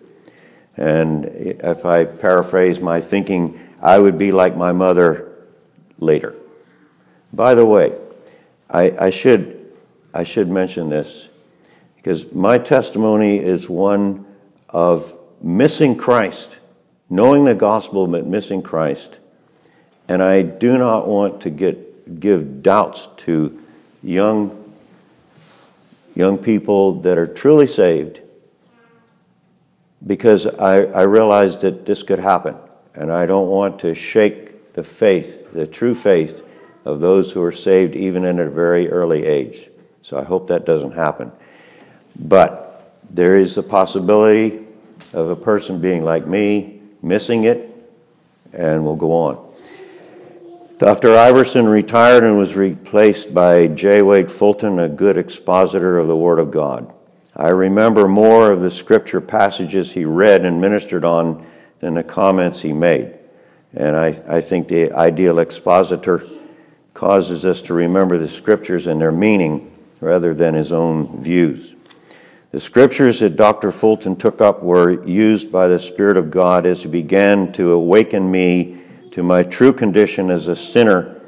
And 0.75 1.27
if 1.27 1.85
I 1.85 2.07
paraphrase 2.07 2.81
my 2.81 2.99
thinking, 2.99 3.61
I 3.83 3.99
would 3.99 4.17
be 4.17 4.33
like 4.33 4.57
my 4.57 4.73
mother 4.73 5.33
later. 5.99 6.35
By 7.31 7.55
the 7.55 7.67
way, 7.67 7.95
I, 8.71 8.91
I 8.99 9.11
should, 9.11 9.71
I 10.15 10.25
should 10.25 10.49
mention 10.49 10.89
this 10.89 11.29
because 12.05 12.35
my 12.35 12.59
testimony 12.59 13.39
is 13.39 13.67
one 13.67 14.27
of 14.69 15.17
missing 15.41 15.97
Christ, 15.97 16.59
knowing 17.09 17.47
the 17.47 17.55
gospel 17.55 18.07
but 18.07 18.27
missing 18.27 18.61
Christ. 18.61 19.19
And 20.07 20.23
I 20.23 20.43
do 20.43 20.77
not 20.77 21.09
want 21.09 21.41
to 21.41 21.51
get, 21.51 22.21
give 22.21 22.63
doubts 22.63 23.09
to 23.25 23.59
young 24.03 24.61
young 26.15 26.37
people 26.37 27.01
that 27.01 27.17
are 27.17 27.27
truly 27.27 27.67
saved 27.67 28.21
because 30.07 30.47
I, 30.47 30.83
I 30.83 31.03
realized 31.05 31.63
that 31.63 31.87
this 31.87 32.03
could 32.03 32.19
happen. 32.19 32.55
And 32.95 33.11
I 33.11 33.25
don't 33.25 33.49
want 33.49 33.81
to 33.81 33.95
shake 33.95 34.75
the 34.75 34.85
faith, 34.85 35.53
the 35.55 35.67
true 35.67 35.95
faith 35.95 36.45
of 36.85 37.01
those 37.01 37.33
who 37.33 37.43
are 37.43 37.51
saved 37.51 37.97
even 37.97 38.27
at 38.27 38.39
a 38.39 38.51
very 38.51 38.91
early 38.91 39.25
age. 39.25 39.71
So 40.03 40.19
I 40.19 40.23
hope 40.23 40.49
that 40.49 40.67
doesn't 40.67 40.93
happen. 40.93 41.33
But 42.17 42.93
there 43.11 43.37
is 43.37 43.55
the 43.55 43.63
possibility 43.63 44.61
of 45.13 45.31
a 45.31 45.37
person 45.37 45.81
being 45.81 46.05
like 46.05 46.27
me, 46.27 46.81
missing 47.03 47.45
it, 47.45 47.71
and 48.53 48.85
we'll 48.85 48.97
go 48.97 49.13
on. 49.13 49.55
Dr. 50.79 51.17
Iverson 51.17 51.67
retired 51.67 52.25
and 52.25 52.37
was 52.37 52.57
replaced 52.57 53.33
by 53.33 53.69
J. 53.69 54.03
Wade 54.03 54.31
Fulton, 54.31 54.79
a 54.79 54.89
good 54.89 55.17
expositor 55.17 55.99
of 55.99 56.09
the 56.09 56.17
Word 56.17 56.39
of 56.39 56.51
God. 56.51 56.93
I 57.37 57.49
remember 57.49 58.09
more 58.09 58.51
of 58.51 58.61
the 58.61 58.71
scripture 58.71 59.21
passages 59.21 59.93
he 59.93 60.05
read 60.05 60.45
and 60.45 60.61
ministered 60.61 61.05
on 61.05 61.47
than 61.81 61.95
the 61.95 62.03
comments 62.03 62.63
he 62.63 62.73
made. 62.73 63.19
And 63.73 63.97
I, 63.97 64.21
I 64.29 64.41
think 64.41 64.69
the 64.69 64.93
ideal 64.93 65.39
expositor 65.39 66.25
causes 66.93 67.45
us 67.45 67.61
to 67.63 67.75
remember 67.75 68.19
the 68.19 68.29
scriptures 68.29 68.87
and 68.87 69.01
their 69.01 69.13
meaning 69.13 69.73
rather 70.01 70.33
than 70.33 70.55
his 70.55 70.73
own 70.73 71.21
views. 71.21 71.74
The 72.55 72.61
scriptures 72.61 73.19
that 73.19 73.35
Dr. 73.35 73.73
Fulton 73.73 74.15
took 74.15 74.41
up 74.41 74.63
were 74.63 75.05
used 75.05 75.51
by 75.51 75.67
the 75.67 75.81
Spirit 75.81 76.17
of 76.17 76.31
God 76.31 76.67
as 76.67 76.85
he 76.85 76.89
began 76.89 77.53
to 77.55 77.73
awaken 77.73 78.31
me 78.31 78.81
to 79.11 79.25
my 79.25 79.43
true 79.43 79.73
condition 79.73 80.31
as 80.31 80.47
a 80.47 80.55
sinner 80.55 81.21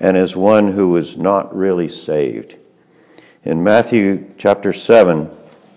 and 0.00 0.16
as 0.16 0.34
one 0.34 0.72
who 0.72 0.90
was 0.90 1.16
not 1.16 1.56
really 1.56 1.86
saved. 1.86 2.56
In 3.44 3.62
Matthew 3.62 4.34
chapter 4.38 4.72
7, 4.72 5.30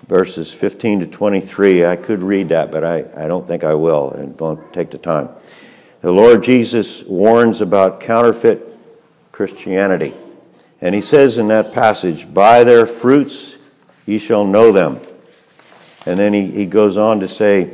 verses 0.08 0.52
15 0.52 1.02
to 1.02 1.06
23, 1.06 1.86
I 1.86 1.96
could 1.96 2.24
read 2.24 2.50
that, 2.50 2.72
but 2.72 2.84
I, 2.84 3.06
I 3.16 3.28
don't 3.28 3.46
think 3.46 3.64
I 3.64 3.76
will 3.76 4.10
and 4.10 4.40
won't 4.40 4.74
take 4.74 4.90
the 4.90 4.98
time. 4.98 5.30
The 6.02 6.12
Lord 6.12 6.42
Jesus 6.42 7.04
warns 7.04 7.62
about 7.62 8.00
counterfeit 8.00 8.76
Christianity. 9.32 10.16
And 10.82 10.96
he 10.96 11.02
says 11.02 11.38
in 11.38 11.48
that 11.50 11.72
passage, 11.72 12.34
By 12.34 12.64
their 12.64 12.88
fruits 12.88 13.59
ye 14.10 14.18
shall 14.18 14.46
know 14.46 14.72
them. 14.72 15.00
And 16.06 16.18
then 16.18 16.34
he, 16.34 16.48
he 16.48 16.66
goes 16.66 16.98
on 16.98 17.20
to 17.20 17.28
say, 17.28 17.72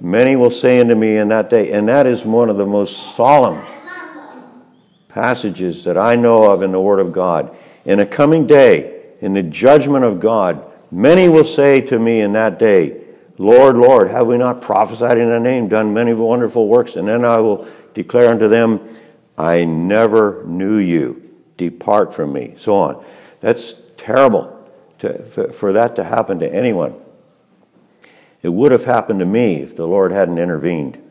Many 0.00 0.36
will 0.36 0.50
say 0.50 0.80
unto 0.80 0.94
me 0.94 1.16
in 1.16 1.28
that 1.28 1.50
day, 1.50 1.72
and 1.72 1.88
that 1.88 2.06
is 2.06 2.24
one 2.24 2.50
of 2.50 2.56
the 2.56 2.66
most 2.66 3.16
solemn 3.16 3.64
passages 5.08 5.82
that 5.84 5.98
I 5.98 6.14
know 6.14 6.52
of 6.52 6.62
in 6.62 6.70
the 6.70 6.80
Word 6.80 7.00
of 7.00 7.10
God. 7.10 7.56
In 7.84 7.98
a 7.98 8.06
coming 8.06 8.46
day, 8.46 9.02
in 9.20 9.32
the 9.32 9.42
judgment 9.42 10.04
of 10.04 10.20
God, 10.20 10.64
many 10.92 11.28
will 11.28 11.44
say 11.44 11.80
to 11.80 11.98
me 11.98 12.20
in 12.20 12.34
that 12.34 12.60
day, 12.60 13.02
Lord, 13.38 13.76
Lord, 13.76 14.08
have 14.08 14.28
we 14.28 14.36
not 14.36 14.62
prophesied 14.62 15.18
in 15.18 15.28
thy 15.28 15.38
name, 15.40 15.66
done 15.66 15.94
many 15.94 16.12
wonderful 16.12 16.68
works? 16.68 16.94
And 16.94 17.08
then 17.08 17.24
I 17.24 17.38
will 17.38 17.66
declare 17.94 18.30
unto 18.30 18.46
them, 18.46 18.86
I 19.36 19.64
never 19.64 20.44
knew 20.44 20.76
you. 20.76 21.24
Depart 21.56 22.14
from 22.14 22.32
me. 22.32 22.54
So 22.56 22.76
on. 22.76 23.04
That's 23.40 23.74
terrible 23.96 24.57
to, 24.98 25.52
for, 25.52 25.72
that 25.72 25.96
to 25.96 26.04
happen 26.04 26.40
to 26.40 26.52
anyone. 26.52 26.94
It 28.42 28.50
would 28.50 28.72
have 28.72 28.84
happened 28.84 29.20
to 29.20 29.26
me 29.26 29.56
if 29.56 29.74
the 29.74 29.86
Lord 29.86 30.12
hadn't 30.12 30.38
intervened. 30.38 31.02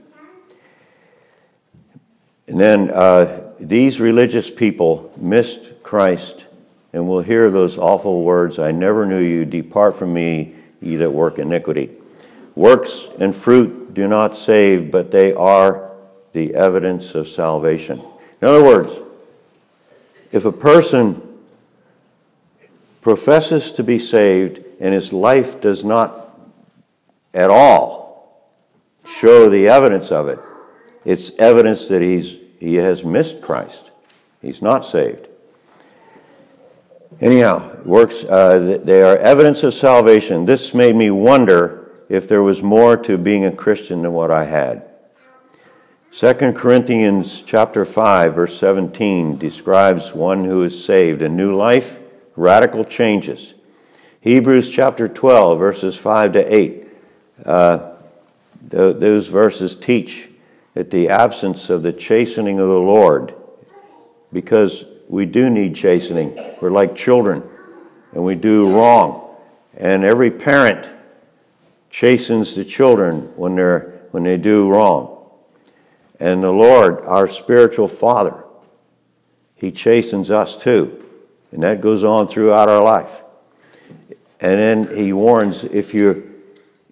And 2.48 2.60
then 2.60 2.89
uh, 2.91 3.53
these 3.60 4.00
religious 4.00 4.50
people 4.50 5.12
missed 5.17 5.84
Christ 5.84 6.46
and 6.94 7.08
will 7.08 7.22
hear 7.22 7.50
those 7.50 7.77
awful 7.77 8.24
words 8.24 8.58
I 8.58 8.72
never 8.72 9.06
knew 9.06 9.20
you, 9.20 9.44
depart 9.44 9.96
from 9.96 10.13
me, 10.13 10.56
ye 10.82 10.96
that 10.96 11.12
work 11.12 11.38
iniquity. 11.39 11.91
Works 12.56 13.08
and 13.20 13.36
fruit 13.36 13.94
do 13.94 14.08
not 14.08 14.36
save, 14.36 14.89
but 14.89 15.12
they 15.12 15.34
are 15.34 15.91
the 16.32 16.56
evidence 16.56 17.13
of 17.15 17.27
salvation. 17.27 18.01
In 18.41 18.48
other 18.48 18.63
words, 18.63 18.91
if 20.32 20.46
a 20.46 20.51
person 20.51 21.26
professes 23.07 23.71
to 23.71 23.81
be 23.85 23.97
saved 23.97 24.61
and 24.81 24.93
his 24.93 25.13
life 25.13 25.61
does 25.61 25.85
not 25.85 26.37
at 27.33 27.49
all 27.49 28.51
show 29.05 29.47
the 29.47 29.65
evidence 29.65 30.11
of 30.11 30.27
it. 30.27 30.37
It's 31.05 31.31
evidence 31.39 31.87
that 31.87 32.01
he's, 32.01 32.37
he 32.59 32.73
has 32.73 33.05
missed 33.05 33.39
Christ. 33.41 33.91
He's 34.41 34.61
not 34.61 34.83
saved. 34.83 35.29
Anyhow, 37.21 37.81
works, 37.85 38.25
uh, 38.25 38.77
they 38.83 39.01
are 39.01 39.15
evidence 39.15 39.63
of 39.63 39.73
salvation. 39.73 40.43
This 40.43 40.73
made 40.73 40.97
me 40.97 41.09
wonder 41.09 41.89
if 42.09 42.27
there 42.27 42.43
was 42.43 42.61
more 42.61 42.97
to 42.97 43.17
being 43.17 43.45
a 43.45 43.53
Christian 43.53 44.01
than 44.01 44.11
what 44.11 44.31
I 44.31 44.43
had. 44.43 44.85
2 46.11 46.33
Corinthians 46.51 47.41
chapter 47.41 47.85
5 47.85 48.35
verse 48.35 48.59
17 48.59 49.37
describes 49.37 50.13
one 50.13 50.43
who 50.43 50.61
is 50.63 50.83
saved, 50.83 51.21
a 51.21 51.29
new 51.29 51.55
life, 51.55 52.01
radical 52.38 52.86
changes. 52.86 53.56
Hebrews 54.22 54.72
chapter 54.72 55.10
12 55.10 55.60
verses 55.60 55.98
5 55.98 56.34
to 56.34 56.56
8. 56.56 56.88
Uh, 57.46 57.96
th- 58.70 58.98
those 58.98 59.27
verses 59.27 59.75
teach 59.75 60.29
that 60.74 60.91
the 60.91 61.10
absence 61.10 61.70
of 61.70 61.84
the 61.84 61.91
chastening 61.91 62.60
of 62.60 62.67
the 62.70 62.79
Lord, 62.79 63.34
because 64.32 64.86
we 65.10 65.25
do 65.25 65.50
need 65.50 65.75
chastening. 65.75 66.38
We're 66.62 66.70
like 66.70 66.96
children 66.96 67.44
and 68.13 68.24
we 68.24 68.36
do 68.36 68.75
wrong. 68.75 69.36
And 69.75 70.03
every 70.03 70.32
parent 70.32 70.89
chastens 71.89 72.56
the 72.56 72.65
children 72.65 73.32
when, 73.36 73.56
they're, 73.56 74.01
when 74.12 74.24
they 74.24 74.38
do 74.38 74.70
wrong. 74.70 75.32
And 76.20 76.44
the 76.44 76.51
Lord, 76.51 77.01
our 77.06 77.27
spiritual 77.27 77.88
Father, 77.88 78.44
He 79.56 79.72
chastens 79.72 80.29
us 80.29 80.58
too. 80.58 81.06
And 81.51 81.63
that 81.63 81.81
goes 81.81 82.03
on 82.03 82.27
throughout 82.27 82.69
our 82.69 82.83
life. 82.83 83.23
And 84.39 84.87
then 84.87 84.95
He 84.95 85.13
warns 85.13 85.63
if 85.63 85.93
you 85.93 86.35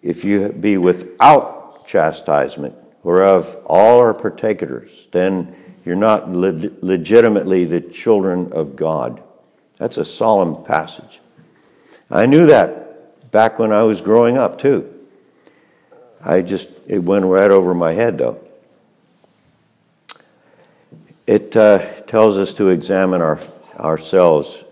if 0.01 0.24
you 0.24 0.50
be 0.50 0.77
without 0.77 1.88
chastisement, 1.88 2.75
whereof 3.01 3.57
all 3.65 4.00
are 4.00 4.13
partakers, 4.13 5.07
then 5.12 5.55
you're 5.83 5.95
not 5.95 6.29
le- 6.29 6.71
legitimately 6.81 7.65
the 7.65 7.81
children 7.81 8.53
of 8.53 8.75
God. 8.75 9.21
That's 9.77 9.97
a 9.97 10.05
solemn 10.05 10.63
passage. 10.63 11.19
I 12.09 12.27
knew 12.27 12.45
that 12.45 13.31
back 13.31 13.57
when 13.57 13.71
I 13.71 13.81
was 13.81 14.00
growing 14.00 14.38
up, 14.38 14.59
too. 14.59 14.91
I 16.24 16.41
just, 16.41 16.69
it 16.88 17.00
went 17.00 17.25
right 17.25 17.51
over 17.51 17.74
my 17.74 17.93
head, 17.93 18.17
though. 18.17 18.39
It 21.27 21.55
uh, 21.57 21.79
tells 22.01 22.38
us 22.38 22.53
to 22.55 22.69
examine 22.69 23.21
our, 23.21 23.39
ourselves, 23.77 24.63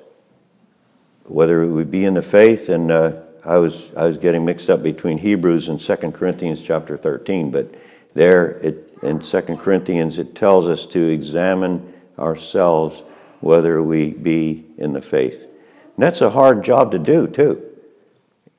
whether 1.25 1.65
we 1.67 1.83
be 1.83 2.05
in 2.05 2.13
the 2.13 2.21
faith, 2.21 2.69
and 2.69 2.91
uh, 2.91 3.13
I 3.45 3.57
was 3.57 3.91
I 3.95 4.05
was 4.05 4.17
getting 4.17 4.45
mixed 4.45 4.69
up 4.69 4.81
between 4.81 5.17
Hebrews 5.17 5.67
and 5.67 5.79
2 5.79 5.95
Corinthians 6.11 6.61
chapter 6.61 6.95
13, 6.95 7.51
but 7.51 7.73
there 8.13 8.51
it, 8.59 8.97
in 9.01 9.19
2 9.19 9.41
Corinthians 9.57 10.17
it 10.17 10.35
tells 10.35 10.65
us 10.65 10.85
to 10.87 11.09
examine 11.09 11.93
ourselves 12.17 13.03
whether 13.41 13.81
we 13.81 14.11
be 14.11 14.65
in 14.77 14.93
the 14.93 15.01
faith. 15.01 15.41
And 15.41 16.03
that's 16.03 16.21
a 16.21 16.29
hard 16.29 16.63
job 16.63 16.91
to 16.91 16.99
do 16.99 17.27
too. 17.27 17.63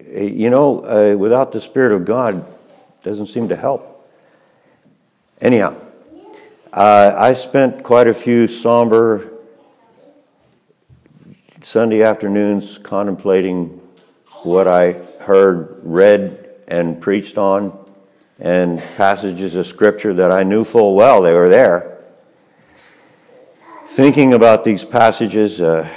You 0.07 0.51
know, 0.51 0.81
uh, 0.81 1.17
without 1.17 1.53
the 1.53 1.61
Spirit 1.61 1.93
of 1.93 2.05
God, 2.05 2.47
doesn't 3.03 3.27
seem 3.29 3.49
to 3.49 3.57
help. 3.57 3.91
Anyhow, 5.41 5.77
uh, 6.73 7.15
I 7.17 7.35
spent 7.35 7.83
quite 7.83 8.09
a 8.09 8.15
few 8.15 8.47
somber 8.47 9.34
Sunday 11.65 12.03
afternoons 12.03 12.77
contemplating 12.77 13.81
what 14.43 14.69
I 14.69 14.93
heard 15.21 15.81
read 15.83 16.51
and 16.69 17.01
preached 17.01 17.39
on, 17.39 17.73
and 18.39 18.81
passages 18.99 19.55
of 19.55 19.67
Scripture 19.67 20.13
that 20.13 20.31
I 20.31 20.43
knew 20.43 20.63
full 20.63 20.95
well 20.95 21.23
they 21.23 21.33
were 21.33 21.49
there. 21.49 22.05
Thinking 23.87 24.35
about 24.35 24.65
these 24.65 24.85
passages, 24.85 25.59
uh, 25.59 25.89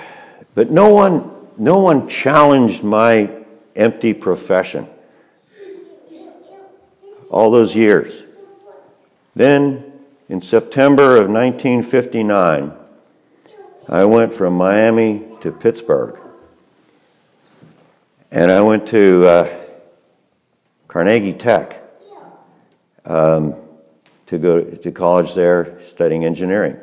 but 0.56 0.72
no 0.72 0.94
one, 0.94 1.50
no 1.58 1.80
one 1.80 2.08
challenged 2.08 2.82
my 2.82 3.30
empty 3.76 4.14
profession 4.14 4.88
all 7.30 7.52
those 7.52 7.76
years. 7.76 8.24
Then 9.36 10.00
in 10.30 10.40
September 10.40 11.18
of 11.18 11.30
1959, 11.30 12.87
I 13.90 14.04
went 14.04 14.34
from 14.34 14.56
Miami 14.56 15.24
to 15.40 15.52
Pittsburgh. 15.52 16.20
And 18.32 18.52
I 18.52 18.60
went 18.60 18.86
to 18.90 19.26
uh, 19.26 19.58
Carnegie 20.90 21.32
Tech 21.32 21.82
um, 23.06 23.56
to 24.26 24.38
go 24.38 24.62
to 24.62 24.92
college 24.92 25.34
there 25.36 25.80
studying 25.88 26.26
engineering. 26.26 26.78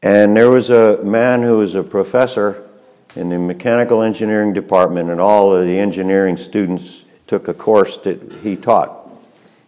And 0.00 0.36
there 0.36 0.48
was 0.48 0.70
a 0.70 1.02
man 1.02 1.42
who 1.42 1.58
was 1.58 1.74
a 1.74 1.82
professor 1.82 2.68
in 3.16 3.28
the 3.28 3.38
mechanical 3.38 4.00
engineering 4.00 4.52
department, 4.52 5.10
and 5.10 5.20
all 5.20 5.52
of 5.52 5.66
the 5.66 5.76
engineering 5.76 6.36
students 6.36 7.04
took 7.26 7.48
a 7.48 7.54
course 7.54 7.96
that 7.98 8.32
he 8.42 8.54
taught 8.54 9.10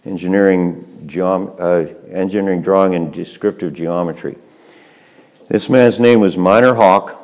engineering, 0.04 0.84
geom- 1.06 1.54
uh, 1.58 1.92
engineering 2.10 2.62
drawing 2.62 2.94
and 2.94 3.12
descriptive 3.12 3.74
geometry. 3.74 4.36
This 5.54 5.70
man's 5.70 6.00
name 6.00 6.18
was 6.18 6.36
Minor 6.36 6.74
Hawk, 6.74 7.16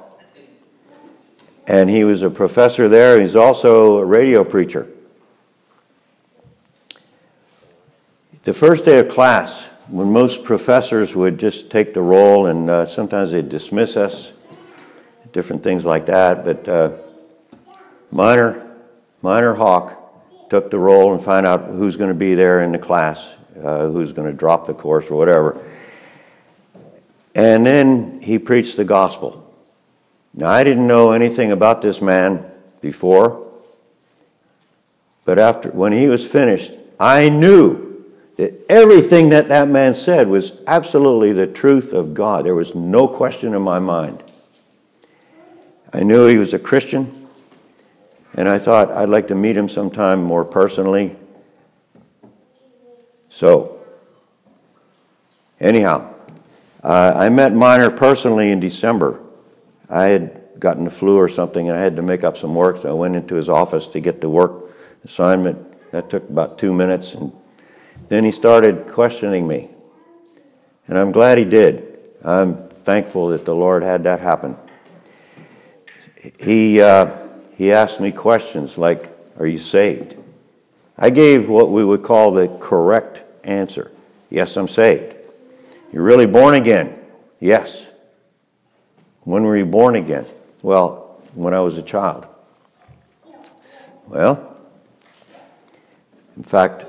and 1.67 1.91
he 1.91 2.05
was 2.05 2.23
a 2.23 2.31
professor 2.31 2.87
there. 2.87 3.21
He's 3.21 3.35
also 3.35 3.97
a 3.97 4.05
radio 4.05 4.45
preacher. 4.45 4.87
The 8.45 8.53
first 8.53 8.85
day 8.85 9.01
of 9.01 9.09
class, 9.09 9.77
when 9.89 10.13
most 10.13 10.45
professors 10.45 11.17
would 11.17 11.41
just 11.41 11.73
take 11.73 11.93
the 11.93 12.03
roll 12.03 12.47
and 12.47 12.71
uh, 12.71 12.87
sometimes 12.87 13.33
they'd 13.33 13.49
dismiss 13.49 13.97
us, 13.97 14.33
different 15.33 15.65
things 15.65 15.85
like 15.85 16.07
that, 16.07 16.45
but 16.45 16.69
uh, 16.69 16.93
Minor, 18.13 18.65
Minor 19.23 19.55
Hawk 19.55 20.49
took 20.49 20.71
the 20.71 20.79
roll 20.79 21.13
and 21.13 21.21
find 21.21 21.45
out 21.45 21.65
who's 21.65 21.97
going 21.97 22.11
to 22.11 22.15
be 22.15 22.37
there 22.37 22.63
in 22.63 22.71
the 22.71 22.79
class, 22.79 23.35
uh, 23.61 23.89
who's 23.89 24.13
going 24.13 24.31
to 24.31 24.37
drop 24.37 24.69
the 24.69 24.75
course 24.75 25.11
or 25.11 25.17
whatever. 25.17 25.61
And 27.35 27.65
then 27.65 28.21
he 28.21 28.39
preached 28.39 28.77
the 28.77 28.85
gospel. 28.85 29.47
Now, 30.35 30.49
I 30.49 30.65
didn't 30.65 30.87
know 30.87 31.13
anything 31.13 31.51
about 31.51 31.83
this 31.83 32.01
man 32.01 32.45
before, 32.81 33.49
but 35.25 35.39
after 35.39 35.71
when 35.71 35.93
he 35.93 36.09
was 36.09 36.27
finished, 36.27 36.73
I 36.99 37.29
knew 37.29 38.05
that 38.37 38.55
everything 38.69 39.29
that 39.31 39.49
that 39.49 39.69
man 39.69 39.95
said 39.95 40.29
was 40.29 40.59
absolutely 40.67 41.33
the 41.33 41.47
truth 41.47 41.93
of 41.93 42.15
God. 42.15 42.47
There 42.47 42.55
was 42.55 42.75
no 42.75 43.07
question 43.07 43.55
in 43.55 43.63
my 43.63 43.79
mind. 43.79 44.23
I 45.93 46.03
knew 46.03 46.27
he 46.27 46.39
was 46.39 46.55
a 46.55 46.59
Christian. 46.59 47.21
And 48.35 48.49
I 48.49 48.59
thought 48.59 48.91
I'd 48.91 49.09
like 49.09 49.27
to 49.29 49.35
meet 49.35 49.57
him 49.57 49.69
sometime 49.69 50.23
more 50.23 50.45
personally. 50.45 51.17
So, 53.29 53.81
anyhow, 55.61 56.10
uh, 56.83 57.13
I 57.17 57.29
met 57.29 57.53
Minor 57.53 57.91
personally 57.91 58.51
in 58.51 58.61
December. 58.61 59.21
I 59.89 60.07
had 60.07 60.41
gotten 60.59 60.85
the 60.85 60.91
flu 60.91 61.17
or 61.17 61.29
something 61.29 61.69
and 61.69 61.79
I 61.79 61.81
had 61.81 61.97
to 61.97 62.03
make 62.03 62.25
up 62.25 62.37
some 62.37 62.55
work, 62.55 62.79
so 62.79 62.91
I 62.91 62.93
went 62.93 63.17
into 63.17 63.35
his 63.35 63.49
office 63.49 63.89
to 63.89 64.01
get 64.01 64.21
the 64.21 64.29
work 64.29 64.71
assignment. 65.05 65.67
That 65.91 66.09
took 66.09 66.29
about 66.29 66.59
two 66.59 66.73
minutes, 66.73 67.15
and 67.15 67.33
then 68.09 68.23
he 68.23 68.31
started 68.31 68.87
questioning 68.87 69.49
me. 69.49 69.71
And 70.87 70.97
I'm 70.97 71.11
glad 71.11 71.37
he 71.37 71.45
did. 71.45 71.99
I'm 72.25 72.69
thankful 72.69 73.29
that 73.29 73.45
the 73.45 73.55
Lord 73.55 73.83
had 73.83 74.05
that 74.05 74.21
happen. 74.21 74.57
He. 76.39 76.81
Uh, 76.81 77.29
he 77.61 77.73
asked 77.73 78.01
me 78.01 78.11
questions 78.11 78.79
like, 78.79 79.15
Are 79.39 79.47
you 79.47 79.59
saved? 79.59 80.17
I 80.97 81.11
gave 81.11 81.51
what 81.51 81.69
we 81.69 81.85
would 81.85 82.03
call 82.03 82.31
the 82.31 82.49
correct 82.59 83.23
answer 83.45 83.93
Yes, 84.31 84.57
I'm 84.57 84.67
saved. 84.67 85.15
You're 85.93 86.03
really 86.03 86.27
born 86.27 86.55
again? 86.55 86.99
Yes. 87.41 87.87
When 89.23 89.45
were 89.45 89.57
you 89.57 89.67
born 89.67 89.97
again? 89.97 90.27
Well, 90.63 91.21
when 91.35 91.55
I 91.55 91.61
was 91.61 91.79
a 91.79 91.83
child. 91.83 92.27
Well, 94.07 94.57
in 96.37 96.43
fact, 96.43 96.87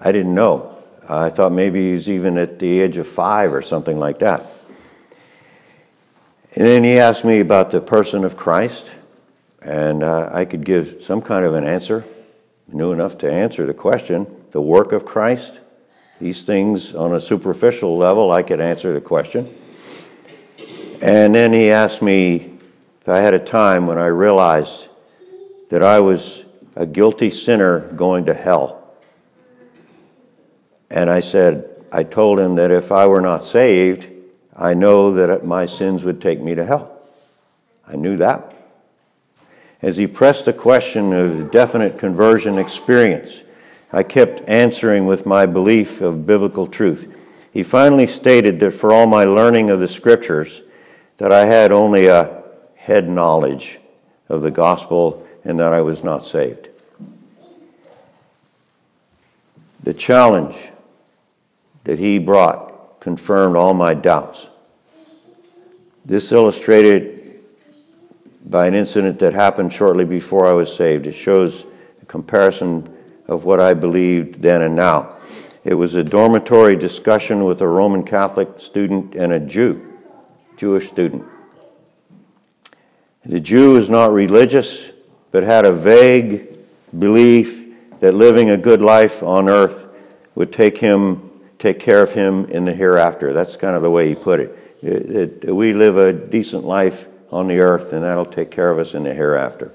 I 0.00 0.12
didn't 0.12 0.34
know. 0.34 0.78
I 1.08 1.28
thought 1.28 1.52
maybe 1.52 1.92
he's 1.92 2.08
even 2.08 2.38
at 2.38 2.58
the 2.58 2.80
age 2.80 2.96
of 2.96 3.06
five 3.06 3.52
or 3.52 3.62
something 3.62 3.98
like 3.98 4.18
that. 4.18 4.44
And 6.54 6.66
then 6.66 6.84
he 6.84 6.98
asked 6.98 7.24
me 7.24 7.40
about 7.40 7.70
the 7.70 7.80
person 7.80 8.24
of 8.24 8.36
Christ. 8.36 8.92
And 9.62 10.02
uh, 10.02 10.30
I 10.32 10.44
could 10.44 10.64
give 10.64 11.02
some 11.02 11.20
kind 11.20 11.44
of 11.44 11.54
an 11.54 11.64
answer, 11.64 12.04
knew 12.68 12.92
enough 12.92 13.18
to 13.18 13.30
answer 13.30 13.66
the 13.66 13.74
question. 13.74 14.26
The 14.52 14.62
work 14.62 14.92
of 14.92 15.04
Christ, 15.04 15.60
these 16.20 16.42
things 16.42 16.94
on 16.94 17.14
a 17.14 17.20
superficial 17.20 17.96
level, 17.96 18.30
I 18.30 18.42
could 18.42 18.60
answer 18.60 18.92
the 18.92 19.00
question. 19.00 19.52
And 21.00 21.34
then 21.34 21.52
he 21.52 21.70
asked 21.70 22.02
me 22.02 22.58
if 23.00 23.08
I 23.08 23.18
had 23.18 23.32
a 23.32 23.38
time 23.38 23.86
when 23.86 23.96
I 23.96 24.06
realized 24.06 24.88
that 25.70 25.82
I 25.82 26.00
was 26.00 26.44
a 26.76 26.84
guilty 26.84 27.30
sinner 27.30 27.80
going 27.92 28.26
to 28.26 28.34
hell. 28.34 28.94
And 30.90 31.08
I 31.08 31.20
said, 31.20 31.84
I 31.90 32.02
told 32.02 32.38
him 32.38 32.56
that 32.56 32.70
if 32.70 32.92
I 32.92 33.06
were 33.06 33.22
not 33.22 33.46
saved, 33.46 34.08
I 34.54 34.74
know 34.74 35.14
that 35.14 35.44
my 35.46 35.64
sins 35.64 36.04
would 36.04 36.20
take 36.20 36.40
me 36.40 36.54
to 36.54 36.66
hell. 36.66 37.00
I 37.88 37.96
knew 37.96 38.18
that. 38.18 38.54
As 39.80 39.96
he 39.96 40.06
pressed 40.06 40.44
the 40.44 40.52
question 40.52 41.14
of 41.14 41.50
definite 41.50 41.98
conversion 41.98 42.58
experience, 42.58 43.42
I 43.92 44.02
kept 44.02 44.48
answering 44.48 45.06
with 45.06 45.26
my 45.26 45.46
belief 45.46 46.00
of 46.00 46.26
biblical 46.26 46.66
truth. 46.66 47.48
He 47.52 47.62
finally 47.62 48.06
stated 48.06 48.60
that 48.60 48.70
for 48.70 48.92
all 48.92 49.06
my 49.06 49.24
learning 49.24 49.70
of 49.70 49.80
the 49.80 49.88
scriptures, 49.88 50.62
that 51.16 51.32
I 51.32 51.46
had 51.46 51.72
only 51.72 52.06
a 52.06 52.42
head 52.76 53.08
knowledge 53.08 53.80
of 54.28 54.42
the 54.42 54.50
gospel 54.50 55.26
and 55.44 55.58
that 55.58 55.72
I 55.72 55.80
was 55.80 56.04
not 56.04 56.24
saved. 56.24 56.68
The 59.82 59.94
challenge 59.94 60.56
that 61.84 61.98
he 61.98 62.18
brought 62.18 63.00
confirmed 63.00 63.56
all 63.56 63.74
my 63.74 63.94
doubts. 63.94 64.46
This 66.04 66.30
illustrated 66.30 67.40
by 68.44 68.66
an 68.66 68.74
incident 68.74 69.18
that 69.18 69.34
happened 69.34 69.72
shortly 69.72 70.04
before 70.04 70.46
I 70.46 70.52
was 70.52 70.74
saved. 70.74 71.06
It 71.06 71.12
shows 71.12 71.64
a 72.02 72.06
comparison 72.06 72.94
of 73.30 73.44
what 73.44 73.60
I 73.60 73.74
believed 73.74 74.42
then 74.42 74.60
and 74.60 74.74
now. 74.74 75.16
It 75.64 75.74
was 75.74 75.94
a 75.94 76.02
dormitory 76.02 76.74
discussion 76.74 77.44
with 77.44 77.60
a 77.60 77.68
Roman 77.68 78.02
Catholic 78.02 78.58
student 78.58 79.14
and 79.14 79.32
a 79.32 79.38
Jew, 79.38 79.98
Jewish 80.56 80.88
student. 80.88 81.24
The 83.24 83.38
Jew 83.38 83.74
was 83.74 83.88
not 83.88 84.12
religious, 84.12 84.90
but 85.30 85.44
had 85.44 85.64
a 85.64 85.72
vague 85.72 86.48
belief 86.98 87.64
that 88.00 88.14
living 88.14 88.50
a 88.50 88.56
good 88.56 88.82
life 88.82 89.22
on 89.22 89.48
earth 89.48 89.88
would 90.34 90.52
take 90.52 90.78
him 90.78 91.30
take 91.60 91.78
care 91.78 92.02
of 92.02 92.12
him 92.12 92.46
in 92.46 92.64
the 92.64 92.72
hereafter. 92.72 93.32
That's 93.32 93.54
kind 93.54 93.76
of 93.76 93.82
the 93.82 93.90
way 93.90 94.08
he 94.08 94.14
put 94.14 94.40
it. 94.40 94.58
it, 94.82 95.44
it 95.44 95.54
we 95.54 95.74
live 95.74 95.98
a 95.98 96.12
decent 96.12 96.64
life 96.64 97.06
on 97.30 97.46
the 97.46 97.60
earth, 97.60 97.92
and 97.92 98.02
that'll 98.02 98.24
take 98.24 98.50
care 98.50 98.70
of 98.70 98.78
us 98.78 98.94
in 98.94 99.04
the 99.04 99.14
hereafter. 99.14 99.72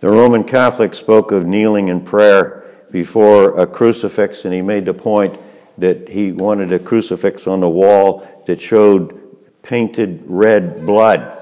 The 0.00 0.08
Roman 0.08 0.44
Catholic 0.44 0.94
spoke 0.94 1.30
of 1.30 1.46
kneeling 1.46 1.88
in 1.88 2.00
prayer 2.00 2.64
before 2.90 3.60
a 3.60 3.66
crucifix, 3.66 4.46
and 4.46 4.54
he 4.54 4.62
made 4.62 4.86
the 4.86 4.94
point 4.94 5.38
that 5.76 6.08
he 6.08 6.32
wanted 6.32 6.72
a 6.72 6.78
crucifix 6.78 7.46
on 7.46 7.60
the 7.60 7.68
wall 7.68 8.26
that 8.46 8.62
showed 8.62 9.18
painted 9.62 10.22
red 10.26 10.86
blood 10.86 11.38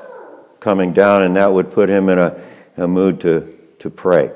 coming 0.59 0.93
down, 0.93 1.23
and 1.23 1.37
that 1.37 1.53
would 1.53 1.71
put 1.71 1.89
him 1.89 2.09
in 2.09 2.19
a, 2.19 2.45
a 2.77 2.89
mood 2.89 3.21
to, 3.21 3.57
to 3.79 3.91
pray. 3.91 4.33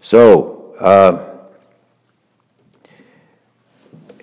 So, 0.00 0.74
uh, 0.80 1.38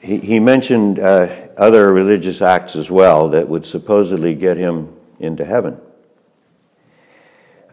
he, 0.02 0.20
he 0.20 0.40
mentioned 0.42 1.00
uh, 1.00 1.48
other 1.56 1.94
religious 1.94 2.42
acts 2.42 2.76
as 2.76 2.92
well 2.92 3.30
that 3.30 3.48
would 3.48 3.66
supposedly 3.66 4.36
get 4.36 4.58
him 4.58 4.94
into 5.20 5.46
heaven. 5.46 5.80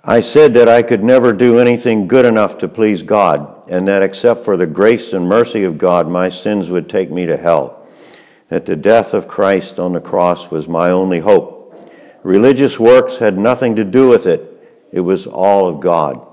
I 0.04 0.22
said 0.22 0.54
that 0.54 0.68
I 0.68 0.82
could 0.82 1.04
never 1.04 1.32
do 1.32 1.58
anything 1.58 2.08
good 2.08 2.24
enough 2.24 2.56
to 2.58 2.68
please 2.68 3.02
God, 3.02 3.68
and 3.68 3.86
that 3.86 4.02
except 4.02 4.44
for 4.44 4.56
the 4.56 4.66
grace 4.66 5.12
and 5.12 5.28
mercy 5.28 5.62
of 5.64 5.76
God, 5.76 6.08
my 6.08 6.30
sins 6.30 6.70
would 6.70 6.88
take 6.88 7.10
me 7.10 7.26
to 7.26 7.36
hell. 7.36 7.86
That 8.48 8.64
the 8.64 8.76
death 8.76 9.12
of 9.12 9.28
Christ 9.28 9.78
on 9.78 9.92
the 9.92 10.00
cross 10.00 10.50
was 10.50 10.66
my 10.66 10.90
only 10.90 11.20
hope. 11.20 11.58
Religious 12.22 12.80
works 12.80 13.18
had 13.18 13.38
nothing 13.38 13.76
to 13.76 13.84
do 13.84 14.08
with 14.08 14.26
it, 14.26 14.46
it 14.90 15.00
was 15.00 15.26
all 15.26 15.68
of 15.68 15.80
God. 15.80 16.26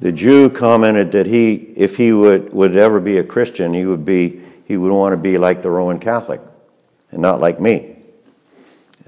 The 0.00 0.12
Jew 0.12 0.50
commented 0.50 1.12
that 1.12 1.26
he, 1.26 1.54
if 1.54 1.96
he 1.96 2.12
would, 2.12 2.52
would 2.52 2.76
ever 2.76 3.00
be 3.00 3.18
a 3.18 3.24
Christian, 3.24 3.74
he 3.74 3.84
would, 3.84 4.04
be, 4.04 4.42
he 4.64 4.76
would 4.76 4.92
want 4.92 5.12
to 5.12 5.16
be 5.16 5.38
like 5.38 5.62
the 5.62 5.70
Roman 5.70 5.98
Catholic 5.98 6.40
and 7.10 7.20
not 7.20 7.40
like 7.40 7.60
me. 7.60 7.96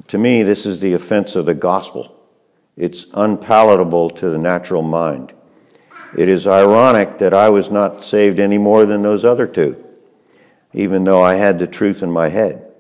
To 0.09 0.19
me, 0.19 0.43
this 0.43 0.65
is 0.65 0.81
the 0.81 0.95
offense 0.95 1.35
of 1.37 1.45
the 1.45 1.55
gospel. 1.55 2.18
It's 2.79 3.07
unpalatable 3.13 4.11
to 4.11 4.31
the 4.31 4.39
natural 4.39 4.83
mind. 4.83 5.33
It 6.17 6.29
is 6.29 6.47
ironic 6.47 7.19
that 7.19 7.35
I 7.35 7.49
was 7.49 7.73
not 7.73 8.05
saved 8.05 8.39
any 8.39 8.57
more 8.57 8.87
than 8.87 9.03
those 9.03 9.25
other 9.25 9.49
two, 9.49 9.85
even 10.73 11.03
though 11.03 11.21
I 11.21 11.35
had 11.35 11.59
the 11.59 11.67
truth 11.67 12.05
in 12.05 12.13
my 12.13 12.29
head. 12.29 12.73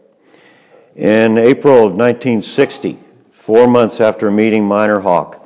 In 0.94 1.36
April 1.36 1.78
of 1.78 1.94
1960, 1.94 2.96
four 3.32 3.66
months 3.66 4.00
after 4.00 4.30
meeting 4.30 4.64
Minor 4.64 5.00
Hawk, 5.00 5.44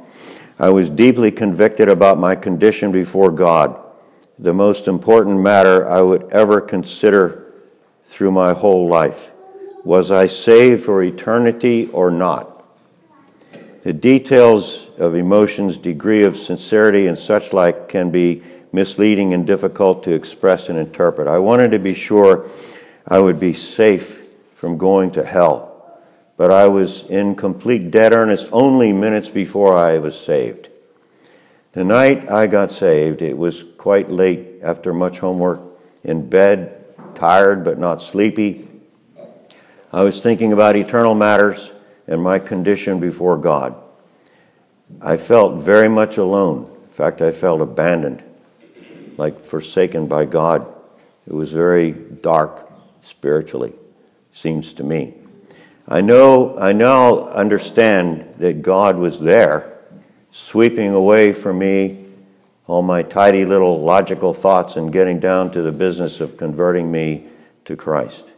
I 0.59 0.69
was 0.69 0.91
deeply 0.91 1.31
convicted 1.31 1.89
about 1.89 2.19
my 2.19 2.35
condition 2.37 2.93
before 2.93 3.31
God, 3.31 3.81
the 4.39 4.53
most 4.53 4.87
important 4.87 5.41
matter 5.41 5.89
I 5.89 6.03
would 6.03 6.31
ever 6.31 6.61
consider 6.61 7.55
through 8.05 8.33
my 8.33 8.53
whole 8.53 8.87
life. 8.87 9.33
Was 9.83 10.11
I 10.11 10.27
saved 10.27 10.85
for 10.85 11.03
eternity 11.03 11.89
or 11.89 12.11
not? 12.11 12.52
The 13.83 13.93
details 13.93 14.89
of 14.99 15.15
emotions, 15.15 15.77
degree 15.77 16.25
of 16.25 16.37
sincerity, 16.37 17.07
and 17.07 17.19
such 17.19 17.53
like 17.53 17.89
can 17.89 18.11
be 18.11 18.43
misleading 18.73 19.35
and 19.35 19.47
difficult 19.47 20.05
to 20.05 20.13
express 20.13 20.69
and 20.69 20.79
interpret. 20.79 21.29
I 21.29 21.39
wanted 21.39 21.73
to 21.73 21.79
be 21.79 21.95
sure 21.95 22.47
I 23.07 23.19
would 23.19 23.41
be 23.41 23.53
safe 23.53 24.29
from 24.55 24.79
going 24.79 25.11
to 25.13 25.25
hell 25.25 25.73
but 26.37 26.51
I 26.51 26.69
was 26.69 27.05
in 27.05 27.35
complete 27.35 27.91
dead 27.91 28.13
earnest 28.13 28.49
only 28.53 28.93
minutes 28.93 29.29
before 29.29 29.77
I 29.77 29.99
was 29.99 30.19
saved. 30.19 30.71
The 31.73 31.85
night 31.85 32.31
I 32.31 32.47
got 32.47 32.71
saved, 32.71 33.23
it 33.23 33.37
was 33.37 33.65
quite 33.79 34.11
late 34.11 34.61
after 34.63 34.93
much 34.93 35.21
homework, 35.21 35.61
in 36.05 36.29
bed, 36.29 36.85
tired 37.15 37.65
but 37.65 37.79
not 37.79 38.03
sleepy. 38.03 38.69
I 39.93 40.03
was 40.03 40.23
thinking 40.23 40.53
about 40.53 40.77
eternal 40.77 41.15
matters 41.15 41.72
and 42.07 42.23
my 42.23 42.39
condition 42.39 43.01
before 43.01 43.37
God. 43.37 43.75
I 45.01 45.17
felt 45.17 45.63
very 45.63 45.89
much 45.89 46.19
alone. 46.19 46.71
In 46.85 46.93
fact, 46.93 47.23
I 47.23 47.33
felt 47.33 47.61
abandoned, 47.61 48.23
like 49.17 49.41
forsaken 49.41 50.07
by 50.07 50.27
God. 50.27 50.67
It 51.27 51.33
was 51.33 51.53
very 51.53 51.93
dark 51.93 52.71
spiritually, 53.01 53.73
seems 54.31 54.73
to 54.75 54.85
me. 54.85 55.15
I 55.89 56.01
know, 56.01 56.59
I 56.59 56.73
now 56.73 57.27
understand 57.27 58.35
that 58.39 58.63
God 58.63 58.97
was 58.97 59.21
there, 59.21 59.79
sweeping 60.31 60.93
away 60.93 61.33
from 61.33 61.59
me 61.59 62.03
all 62.67 62.83
my 62.83 63.03
tidy 63.03 63.45
little 63.45 63.83
logical 63.83 64.33
thoughts 64.33 64.77
and 64.77 64.93
getting 64.93 65.19
down 65.19 65.51
to 65.51 65.63
the 65.63 65.73
business 65.73 66.21
of 66.21 66.37
converting 66.37 66.91
me 66.91 67.27
to 67.65 67.77
Christ. 67.77 68.31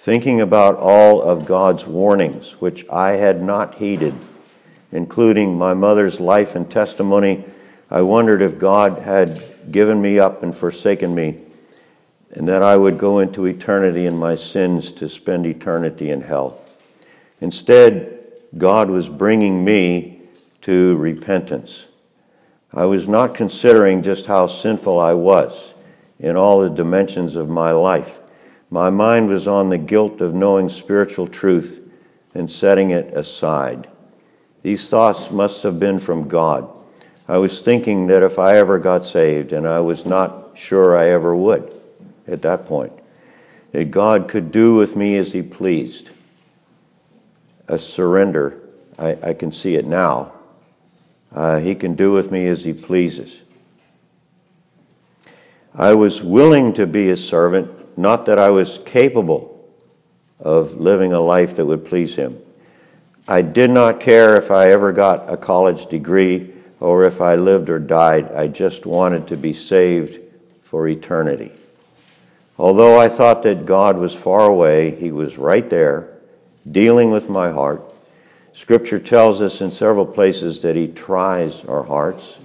Thinking 0.00 0.40
about 0.40 0.76
all 0.76 1.20
of 1.20 1.44
God's 1.44 1.86
warnings, 1.86 2.52
which 2.52 2.88
I 2.88 3.16
had 3.16 3.42
not 3.42 3.74
heeded, 3.74 4.14
including 4.90 5.58
my 5.58 5.74
mother's 5.74 6.18
life 6.18 6.54
and 6.54 6.70
testimony, 6.70 7.44
I 7.90 8.00
wondered 8.00 8.40
if 8.40 8.58
God 8.58 9.00
had 9.00 9.42
given 9.70 10.00
me 10.00 10.18
up 10.18 10.42
and 10.42 10.56
forsaken 10.56 11.14
me, 11.14 11.42
and 12.30 12.48
that 12.48 12.62
I 12.62 12.78
would 12.78 12.96
go 12.96 13.18
into 13.18 13.44
eternity 13.44 14.06
in 14.06 14.16
my 14.16 14.36
sins 14.36 14.90
to 14.92 15.06
spend 15.06 15.44
eternity 15.44 16.10
in 16.10 16.22
hell. 16.22 16.62
Instead, 17.42 18.24
God 18.56 18.88
was 18.88 19.10
bringing 19.10 19.66
me 19.66 20.22
to 20.62 20.96
repentance. 20.96 21.88
I 22.72 22.86
was 22.86 23.06
not 23.06 23.34
considering 23.34 24.02
just 24.02 24.24
how 24.24 24.46
sinful 24.46 24.98
I 24.98 25.12
was 25.12 25.74
in 26.18 26.36
all 26.36 26.62
the 26.62 26.70
dimensions 26.70 27.36
of 27.36 27.50
my 27.50 27.72
life. 27.72 28.18
My 28.70 28.90
mind 28.90 29.28
was 29.28 29.48
on 29.48 29.68
the 29.68 29.78
guilt 29.78 30.20
of 30.20 30.34
knowing 30.34 30.68
spiritual 30.68 31.26
truth 31.26 31.82
and 32.34 32.50
setting 32.50 32.90
it 32.90 33.12
aside. 33.14 33.88
These 34.62 34.88
thoughts 34.88 35.30
must 35.30 35.62
have 35.64 35.80
been 35.80 35.98
from 35.98 36.28
God. 36.28 36.70
I 37.26 37.38
was 37.38 37.60
thinking 37.60 38.06
that 38.06 38.22
if 38.22 38.38
I 38.38 38.56
ever 38.56 38.78
got 38.78 39.04
saved, 39.04 39.52
and 39.52 39.66
I 39.66 39.80
was 39.80 40.06
not 40.06 40.52
sure 40.56 40.96
I 40.96 41.08
ever 41.08 41.34
would 41.34 41.72
at 42.26 42.42
that 42.42 42.66
point, 42.66 42.92
that 43.72 43.90
God 43.90 44.28
could 44.28 44.52
do 44.52 44.74
with 44.74 44.96
me 44.96 45.16
as 45.16 45.32
He 45.32 45.42
pleased 45.42 46.10
a 47.70 47.78
surrender. 47.78 48.60
I, 48.98 49.16
I 49.22 49.34
can 49.34 49.52
see 49.52 49.76
it 49.76 49.86
now. 49.86 50.32
Uh, 51.32 51.60
he 51.60 51.74
can 51.74 51.94
do 51.94 52.12
with 52.12 52.30
me 52.32 52.46
as 52.46 52.64
he 52.64 52.72
pleases. 52.72 53.40
I 55.74 55.94
was 55.94 56.22
willing 56.22 56.72
to 56.74 56.86
be 56.86 57.08
a 57.10 57.16
servant, 57.16 57.70
not 58.00 58.26
that 58.26 58.38
I 58.38 58.50
was 58.50 58.80
capable 58.84 59.68
of 60.38 60.80
living 60.80 61.12
a 61.12 61.20
life 61.20 61.56
that 61.56 61.66
would 61.66 61.84
please 61.84 62.16
him. 62.16 62.40
I 63.28 63.42
did 63.42 63.70
not 63.70 64.00
care 64.00 64.36
if 64.36 64.50
I 64.50 64.70
ever 64.72 64.92
got 64.92 65.32
a 65.32 65.36
college 65.36 65.86
degree 65.86 66.52
or 66.80 67.04
if 67.04 67.20
I 67.20 67.34
lived 67.34 67.70
or 67.70 67.78
died. 67.78 68.32
I 68.32 68.48
just 68.48 68.86
wanted 68.86 69.28
to 69.28 69.36
be 69.36 69.52
saved 69.52 70.20
for 70.62 70.88
eternity. 70.88 71.52
Although 72.58 72.98
I 72.98 73.08
thought 73.08 73.42
that 73.44 73.66
God 73.66 73.96
was 73.96 74.14
far 74.14 74.46
away, 74.46 74.94
he 74.96 75.12
was 75.12 75.38
right 75.38 75.68
there 75.68 76.10
dealing 76.70 77.10
with 77.10 77.28
my 77.28 77.50
heart. 77.50 77.82
Scripture 78.52 78.98
tells 78.98 79.40
us 79.40 79.60
in 79.60 79.70
several 79.70 80.06
places 80.06 80.62
that 80.62 80.76
He 80.76 80.88
tries 80.88 81.64
our 81.64 81.84
hearts. 81.84 82.38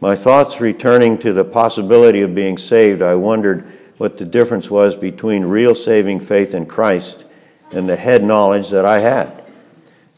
My 0.00 0.14
thoughts 0.14 0.60
returning 0.60 1.16
to 1.18 1.32
the 1.32 1.44
possibility 1.44 2.20
of 2.20 2.34
being 2.34 2.58
saved, 2.58 3.00
I 3.00 3.14
wondered 3.14 3.66
what 3.98 4.18
the 4.18 4.24
difference 4.24 4.70
was 4.70 4.96
between 4.96 5.44
real 5.44 5.74
saving 5.74 6.20
faith 6.20 6.54
in 6.54 6.66
Christ 6.66 7.24
and 7.72 7.88
the 7.88 7.96
head 7.96 8.22
knowledge 8.22 8.70
that 8.70 8.84
I 8.84 8.98
had. 8.98 9.44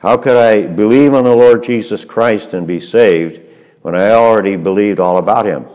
How 0.01 0.17
could 0.17 0.37
I 0.37 0.67
believe 0.67 1.15
on 1.15 1.25
the 1.25 1.35
Lord 1.35 1.65
Jesus 1.65 2.05
Christ 2.05 2.55
and 2.55 2.67
be 2.67 2.81
saved 2.81 3.41
when 3.83 3.95
I 3.95 4.11
already 4.11 4.57
believed 4.57 5.01
all 5.01 5.19
about 5.19 5.47
him? 5.47 5.67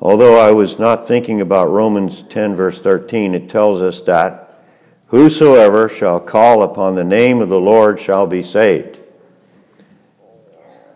Although 0.00 0.38
I 0.38 0.50
was 0.50 0.78
not 0.78 1.08
thinking 1.08 1.40
about 1.40 1.70
Romans 1.70 2.22
10, 2.22 2.54
verse 2.54 2.80
13, 2.80 3.34
it 3.34 3.48
tells 3.48 3.80
us 3.80 4.00
that 4.02 4.62
whosoever 5.06 5.88
shall 5.88 6.20
call 6.20 6.62
upon 6.62 6.94
the 6.94 7.04
name 7.04 7.40
of 7.40 7.48
the 7.48 7.60
Lord 7.60 7.98
shall 7.98 8.26
be 8.26 8.42
saved. 8.42 8.98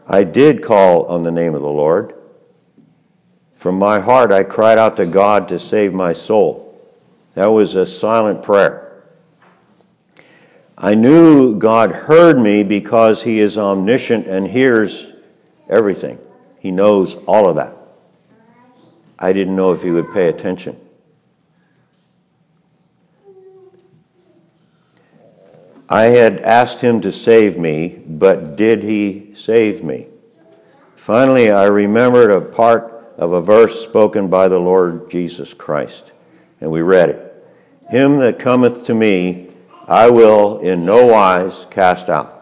I 0.07 0.25
did 0.25 0.63
call 0.63 1.07
on 1.07 1.23
the 1.23 1.31
name 1.31 1.55
of 1.55 1.63
the 1.63 1.71
Lord. 1.71 2.18
From 3.59 3.77
my 3.77 3.99
heart, 3.99 4.31
I 4.31 4.45
cried 4.45 4.79
out 4.79 4.97
to 4.99 5.05
God 5.05 5.49
to 5.49 5.59
save 5.59 5.93
my 5.93 6.13
soul. 6.13 6.81
That 7.35 7.47
was 7.47 7.75
a 7.75 7.87
silent 7.87 8.45
prayer. 8.45 9.03
I 10.79 10.95
knew 10.95 11.59
God 11.59 11.91
heard 11.91 12.39
me 12.39 12.63
because 12.63 13.25
He 13.25 13.41
is 13.41 13.59
omniscient 13.59 14.29
and 14.29 14.47
hears 14.47 15.11
everything. 15.69 16.21
He 16.61 16.71
knows 16.71 17.17
all 17.27 17.49
of 17.49 17.57
that. 17.57 17.77
I 19.19 19.33
didn't 19.33 19.57
know 19.57 19.73
if 19.73 19.83
He 19.83 19.91
would 19.91 20.13
pay 20.13 20.29
attention. 20.29 20.79
I 25.89 26.05
had 26.05 26.39
asked 26.39 26.81
Him 26.81 27.01
to 27.01 27.11
save 27.11 27.59
me, 27.59 28.01
but 28.07 28.55
did 28.55 28.85
He 28.85 29.35
save 29.35 29.83
me? 29.83 30.07
Finally, 30.95 31.51
I 31.51 31.65
remembered 31.65 32.31
a 32.31 32.41
part 32.41 32.98
of 33.19 33.33
a 33.33 33.43
verse 33.43 33.83
spoken 33.83 34.29
by 34.29 34.49
the 34.49 34.61
Lord 34.61 35.11
Jesus 35.11 35.53
Christ, 35.53 36.13
and 36.61 36.71
we 36.71 36.81
read 36.81 37.11
it 37.11 37.47
Him 37.91 38.19
that 38.19 38.39
cometh 38.39 38.87
to 38.87 38.95
me, 38.95 39.49
I 39.87 40.09
will 40.09 40.61
in 40.61 40.87
no 40.87 41.07
wise 41.07 41.67
cast 41.71 42.09
out. 42.09 42.37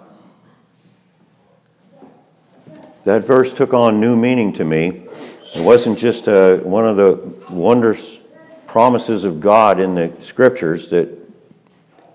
That 3.05 3.25
verse 3.25 3.53
took 3.53 3.73
on 3.73 4.01
new 4.01 4.17
meaning 4.17 4.53
to 4.55 4.65
me. 4.65 5.07
It 5.55 5.65
wasn't 5.65 5.99
just 5.99 6.29
uh, 6.29 6.59
one 6.59 6.87
of 6.87 6.97
the 6.97 7.33
wondrous 7.51 8.19
promises 8.67 9.25
of 9.25 9.41
God 9.41 9.81
in 9.81 9.95
the 9.95 10.12
scriptures 10.21 10.91
that 10.91 11.09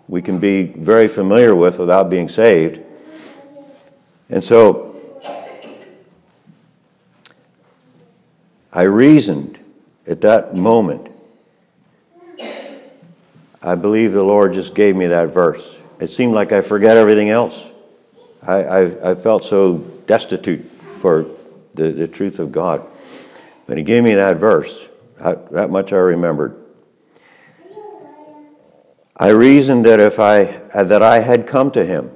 we 0.07 0.21
can 0.21 0.37
be 0.37 0.63
very 0.63 1.07
familiar 1.07 1.55
with 1.55 1.79
without 1.79 2.09
being 2.09 2.27
saved. 2.27 2.81
And 4.29 4.43
so 4.43 4.90
I 8.73 8.83
reasoned 8.83 9.59
at 10.07 10.21
that 10.21 10.55
moment 10.55 11.11
I 13.63 13.75
believe 13.75 14.11
the 14.11 14.23
Lord 14.23 14.53
just 14.53 14.73
gave 14.73 14.95
me 14.95 15.07
that 15.07 15.29
verse. 15.29 15.77
It 15.99 16.07
seemed 16.07 16.33
like 16.33 16.51
I 16.51 16.61
forgot 16.61 16.97
everything 16.97 17.29
else. 17.29 17.69
I, 18.41 18.63
I, 18.63 19.11
I 19.11 19.15
felt 19.15 19.43
so 19.43 19.77
destitute 20.07 20.63
for 20.63 21.27
the, 21.75 21.91
the 21.91 22.07
truth 22.07 22.39
of 22.39 22.51
God. 22.51 22.83
But 23.67 23.77
He 23.77 23.83
gave 23.83 24.03
me 24.03 24.15
that 24.15 24.37
verse. 24.37 24.89
I, 25.23 25.35
that 25.51 25.69
much 25.69 25.93
I 25.93 25.97
remembered. 25.97 26.57
I 29.15 29.27
reasoned 29.29 29.85
that 29.85 29.99
if 29.99 30.19
I 30.19 30.45
that 30.73 31.03
I 31.03 31.19
had 31.19 31.45
come 31.45 31.69
to 31.71 31.85
Him, 31.85 32.09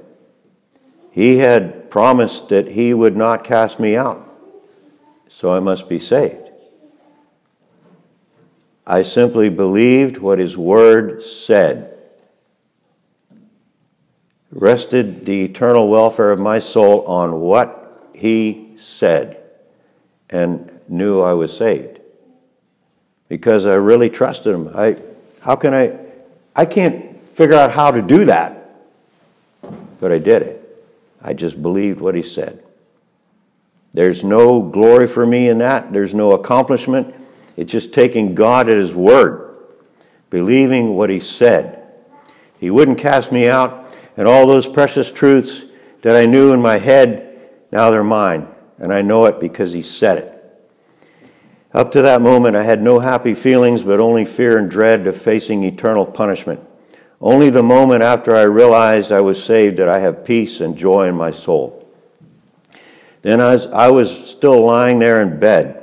He 1.12 1.38
had 1.38 1.88
promised 1.92 2.48
that 2.48 2.72
He 2.72 2.92
would 2.92 3.16
not 3.16 3.44
cast 3.44 3.78
me 3.78 3.94
out, 3.94 4.28
so 5.28 5.52
I 5.52 5.60
must 5.60 5.88
be 5.88 6.00
saved. 6.00 6.45
I 8.86 9.02
simply 9.02 9.48
believed 9.48 10.18
what 10.18 10.38
his 10.38 10.56
word 10.56 11.22
said. 11.22 11.92
Rested 14.52 15.26
the 15.26 15.44
eternal 15.44 15.88
welfare 15.88 16.30
of 16.30 16.38
my 16.38 16.60
soul 16.60 17.04
on 17.06 17.40
what 17.40 18.10
he 18.14 18.74
said 18.76 19.42
and 20.30 20.80
knew 20.88 21.20
I 21.20 21.32
was 21.32 21.56
saved. 21.56 22.00
Because 23.28 23.66
I 23.66 23.74
really 23.74 24.08
trusted 24.08 24.54
him. 24.54 24.70
I 24.72 24.96
how 25.40 25.56
can 25.56 25.74
I 25.74 25.98
I 26.54 26.64
can't 26.64 27.20
figure 27.30 27.56
out 27.56 27.72
how 27.72 27.90
to 27.90 28.00
do 28.00 28.26
that. 28.26 28.70
But 30.00 30.12
I 30.12 30.18
did 30.18 30.42
it. 30.42 30.62
I 31.20 31.34
just 31.34 31.60
believed 31.60 32.00
what 32.00 32.14
he 32.14 32.22
said. 32.22 32.62
There's 33.92 34.22
no 34.22 34.62
glory 34.62 35.08
for 35.08 35.26
me 35.26 35.48
in 35.48 35.58
that. 35.58 35.92
There's 35.92 36.14
no 36.14 36.32
accomplishment. 36.32 37.14
It's 37.56 37.72
just 37.72 37.92
taking 37.92 38.34
God 38.34 38.68
at 38.68 38.76
His 38.76 38.94
word, 38.94 39.56
believing 40.30 40.94
what 40.94 41.10
He 41.10 41.20
said. 41.20 41.82
He 42.58 42.70
wouldn't 42.70 42.98
cast 42.98 43.32
me 43.32 43.48
out, 43.48 43.96
and 44.16 44.28
all 44.28 44.46
those 44.46 44.66
precious 44.66 45.10
truths 45.10 45.64
that 46.02 46.16
I 46.16 46.26
knew 46.26 46.52
in 46.52 46.60
my 46.60 46.78
head, 46.78 47.38
now 47.72 47.90
they're 47.90 48.04
mine. 48.04 48.48
And 48.78 48.92
I 48.92 49.02
know 49.02 49.24
it 49.26 49.40
because 49.40 49.72
He 49.72 49.82
said 49.82 50.18
it. 50.18 50.32
Up 51.72 51.90
to 51.92 52.02
that 52.02 52.22
moment, 52.22 52.56
I 52.56 52.62
had 52.62 52.80
no 52.80 53.00
happy 53.00 53.34
feelings, 53.34 53.82
but 53.82 54.00
only 54.00 54.24
fear 54.24 54.58
and 54.58 54.70
dread 54.70 55.06
of 55.06 55.16
facing 55.16 55.62
eternal 55.62 56.06
punishment. 56.06 56.60
Only 57.20 57.50
the 57.50 57.62
moment 57.62 58.02
after 58.02 58.36
I 58.36 58.42
realized 58.42 59.10
I 59.10 59.20
was 59.20 59.42
saved 59.42 59.76
did 59.76 59.88
I 59.88 59.98
have 59.98 60.24
peace 60.24 60.60
and 60.60 60.76
joy 60.76 61.08
in 61.08 61.14
my 61.14 61.30
soul. 61.30 61.86
Then, 63.22 63.40
as 63.40 63.66
I 63.68 63.90
was 63.90 64.30
still 64.30 64.64
lying 64.64 64.98
there 64.98 65.20
in 65.20 65.40
bed, 65.40 65.75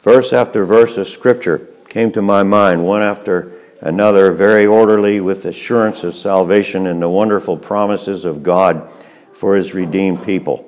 Verse 0.00 0.32
after 0.32 0.64
verse 0.64 0.96
of 0.96 1.08
Scripture 1.08 1.68
came 1.88 2.10
to 2.12 2.22
my 2.22 2.42
mind, 2.42 2.86
one 2.86 3.02
after 3.02 3.52
another, 3.80 4.32
very 4.32 4.66
orderly, 4.66 5.20
with 5.20 5.44
assurance 5.44 6.04
of 6.04 6.14
salvation 6.14 6.86
and 6.86 7.02
the 7.02 7.08
wonderful 7.08 7.56
promises 7.56 8.24
of 8.24 8.42
God 8.42 8.90
for 9.32 9.56
His 9.56 9.74
redeemed 9.74 10.22
people. 10.22 10.66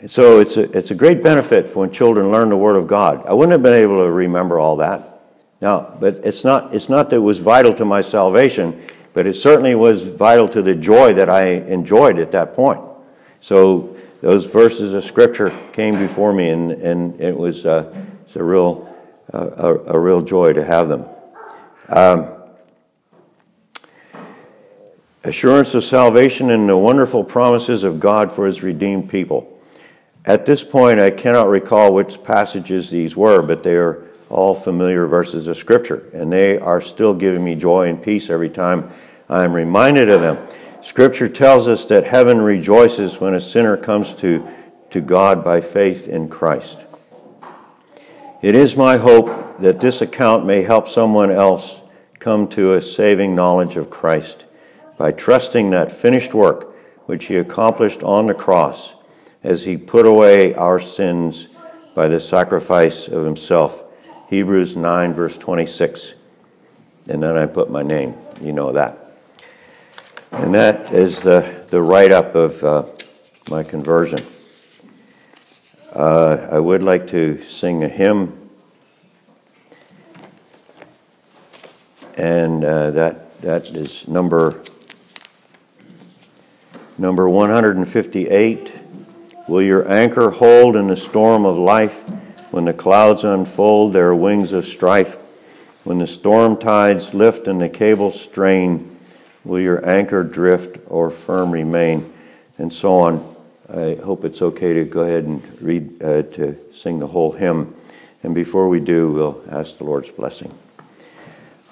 And 0.00 0.10
so 0.10 0.40
it's 0.40 0.56
a, 0.56 0.76
it's 0.76 0.90
a 0.90 0.94
great 0.94 1.22
benefit 1.22 1.74
when 1.74 1.90
children 1.90 2.30
learn 2.30 2.48
the 2.48 2.56
Word 2.56 2.76
of 2.76 2.86
God. 2.86 3.26
I 3.26 3.32
wouldn't 3.34 3.52
have 3.52 3.62
been 3.62 3.72
able 3.72 4.04
to 4.04 4.10
remember 4.10 4.58
all 4.58 4.76
that. 4.76 5.20
Now, 5.60 5.96
but 5.98 6.16
it's 6.24 6.44
not, 6.44 6.74
it's 6.74 6.88
not 6.88 7.10
that 7.10 7.16
it 7.16 7.20
was 7.20 7.38
vital 7.38 7.72
to 7.74 7.84
my 7.84 8.02
salvation, 8.02 8.82
but 9.14 9.26
it 9.26 9.34
certainly 9.34 9.74
was 9.74 10.06
vital 10.06 10.48
to 10.48 10.60
the 10.60 10.74
joy 10.74 11.14
that 11.14 11.30
I 11.30 11.44
enjoyed 11.44 12.18
at 12.18 12.30
that 12.32 12.52
point. 12.52 12.82
So 13.40 13.96
those 14.26 14.46
verses 14.46 14.92
of 14.92 15.04
Scripture 15.04 15.56
came 15.72 15.96
before 15.96 16.32
me, 16.32 16.50
and, 16.50 16.72
and 16.72 17.20
it 17.20 17.38
was 17.38 17.64
uh, 17.64 17.94
it's 18.22 18.34
a 18.34 18.42
real 18.42 18.92
uh, 19.32 19.50
a, 19.56 19.94
a, 19.94 19.98
real 20.00 20.20
joy 20.20 20.52
to 20.52 20.64
have 20.64 20.88
them. 20.88 21.06
Um, 21.88 22.34
assurance 25.22 25.76
of 25.76 25.84
salvation 25.84 26.50
and 26.50 26.68
the 26.68 26.76
wonderful 26.76 27.22
promises 27.22 27.84
of 27.84 28.00
God 28.00 28.32
for 28.32 28.46
His 28.46 28.64
redeemed 28.64 29.08
people. 29.08 29.60
At 30.24 30.44
this 30.44 30.64
point, 30.64 30.98
I 30.98 31.12
cannot 31.12 31.46
recall 31.46 31.94
which 31.94 32.24
passages 32.24 32.90
these 32.90 33.16
were, 33.16 33.42
but 33.42 33.62
they 33.62 33.76
are 33.76 34.02
all 34.28 34.56
familiar 34.56 35.06
verses 35.06 35.46
of 35.46 35.56
Scripture, 35.56 36.04
and 36.12 36.32
they 36.32 36.58
are 36.58 36.80
still 36.80 37.14
giving 37.14 37.44
me 37.44 37.54
joy 37.54 37.88
and 37.88 38.02
peace 38.02 38.28
every 38.28 38.50
time 38.50 38.90
I 39.28 39.44
am 39.44 39.52
reminded 39.52 40.08
of 40.10 40.20
them. 40.20 40.65
Scripture 40.86 41.28
tells 41.28 41.66
us 41.66 41.84
that 41.86 42.04
heaven 42.04 42.40
rejoices 42.40 43.20
when 43.20 43.34
a 43.34 43.40
sinner 43.40 43.76
comes 43.76 44.14
to, 44.14 44.46
to 44.88 45.00
God 45.00 45.42
by 45.42 45.60
faith 45.60 46.06
in 46.06 46.28
Christ. 46.28 46.86
It 48.40 48.54
is 48.54 48.76
my 48.76 48.96
hope 48.96 49.58
that 49.58 49.80
this 49.80 50.00
account 50.00 50.46
may 50.46 50.62
help 50.62 50.86
someone 50.86 51.32
else 51.32 51.82
come 52.20 52.46
to 52.50 52.72
a 52.72 52.80
saving 52.80 53.34
knowledge 53.34 53.76
of 53.76 53.90
Christ 53.90 54.44
by 54.96 55.10
trusting 55.10 55.70
that 55.70 55.90
finished 55.90 56.32
work 56.32 56.72
which 57.06 57.24
he 57.24 57.36
accomplished 57.36 58.04
on 58.04 58.28
the 58.28 58.32
cross 58.34 58.94
as 59.42 59.64
he 59.64 59.76
put 59.76 60.06
away 60.06 60.54
our 60.54 60.78
sins 60.78 61.48
by 61.96 62.06
the 62.06 62.20
sacrifice 62.20 63.08
of 63.08 63.24
himself. 63.24 63.82
Hebrews 64.30 64.76
9, 64.76 65.14
verse 65.14 65.36
26. 65.36 66.14
And 67.08 67.24
then 67.24 67.36
I 67.36 67.46
put 67.46 67.72
my 67.72 67.82
name. 67.82 68.14
You 68.40 68.52
know 68.52 68.70
that. 68.70 69.05
And 70.32 70.54
that 70.54 70.92
is 70.92 71.20
the, 71.20 71.64
the 71.70 71.80
write 71.80 72.10
up 72.10 72.34
of 72.34 72.62
uh, 72.64 72.84
my 73.48 73.62
conversion. 73.62 74.18
Uh, 75.94 76.48
I 76.50 76.58
would 76.58 76.82
like 76.82 77.06
to 77.08 77.40
sing 77.42 77.84
a 77.84 77.88
hymn, 77.88 78.50
and 82.16 82.64
uh, 82.64 82.90
that, 82.90 83.40
that 83.40 83.66
is 83.68 84.06
number, 84.08 84.62
number 86.98 87.28
158. 87.28 88.74
Will 89.48 89.62
your 89.62 89.88
anchor 89.88 90.30
hold 90.30 90.76
in 90.76 90.88
the 90.88 90.96
storm 90.96 91.46
of 91.46 91.56
life 91.56 92.00
when 92.50 92.64
the 92.64 92.74
clouds 92.74 93.22
unfold 93.22 93.92
their 93.92 94.14
wings 94.14 94.52
of 94.52 94.66
strife? 94.66 95.14
When 95.84 95.98
the 95.98 96.06
storm 96.08 96.56
tides 96.56 97.14
lift 97.14 97.46
and 97.46 97.60
the 97.60 97.68
cables 97.68 98.20
strain? 98.20 98.95
Will 99.46 99.60
your 99.60 99.88
anchor 99.88 100.24
drift 100.24 100.78
or 100.88 101.08
firm 101.08 101.52
remain? 101.52 102.12
And 102.58 102.72
so 102.72 102.94
on. 102.94 103.36
I 103.72 103.94
hope 103.94 104.24
it's 104.24 104.42
okay 104.42 104.74
to 104.74 104.84
go 104.84 105.02
ahead 105.02 105.22
and 105.22 105.62
read, 105.62 106.02
uh, 106.02 106.22
to 106.22 106.56
sing 106.74 106.98
the 106.98 107.06
whole 107.06 107.30
hymn. 107.30 107.76
And 108.24 108.34
before 108.34 108.68
we 108.68 108.80
do, 108.80 109.12
we'll 109.12 109.44
ask 109.48 109.78
the 109.78 109.84
Lord's 109.84 110.10
blessing. 110.10 110.52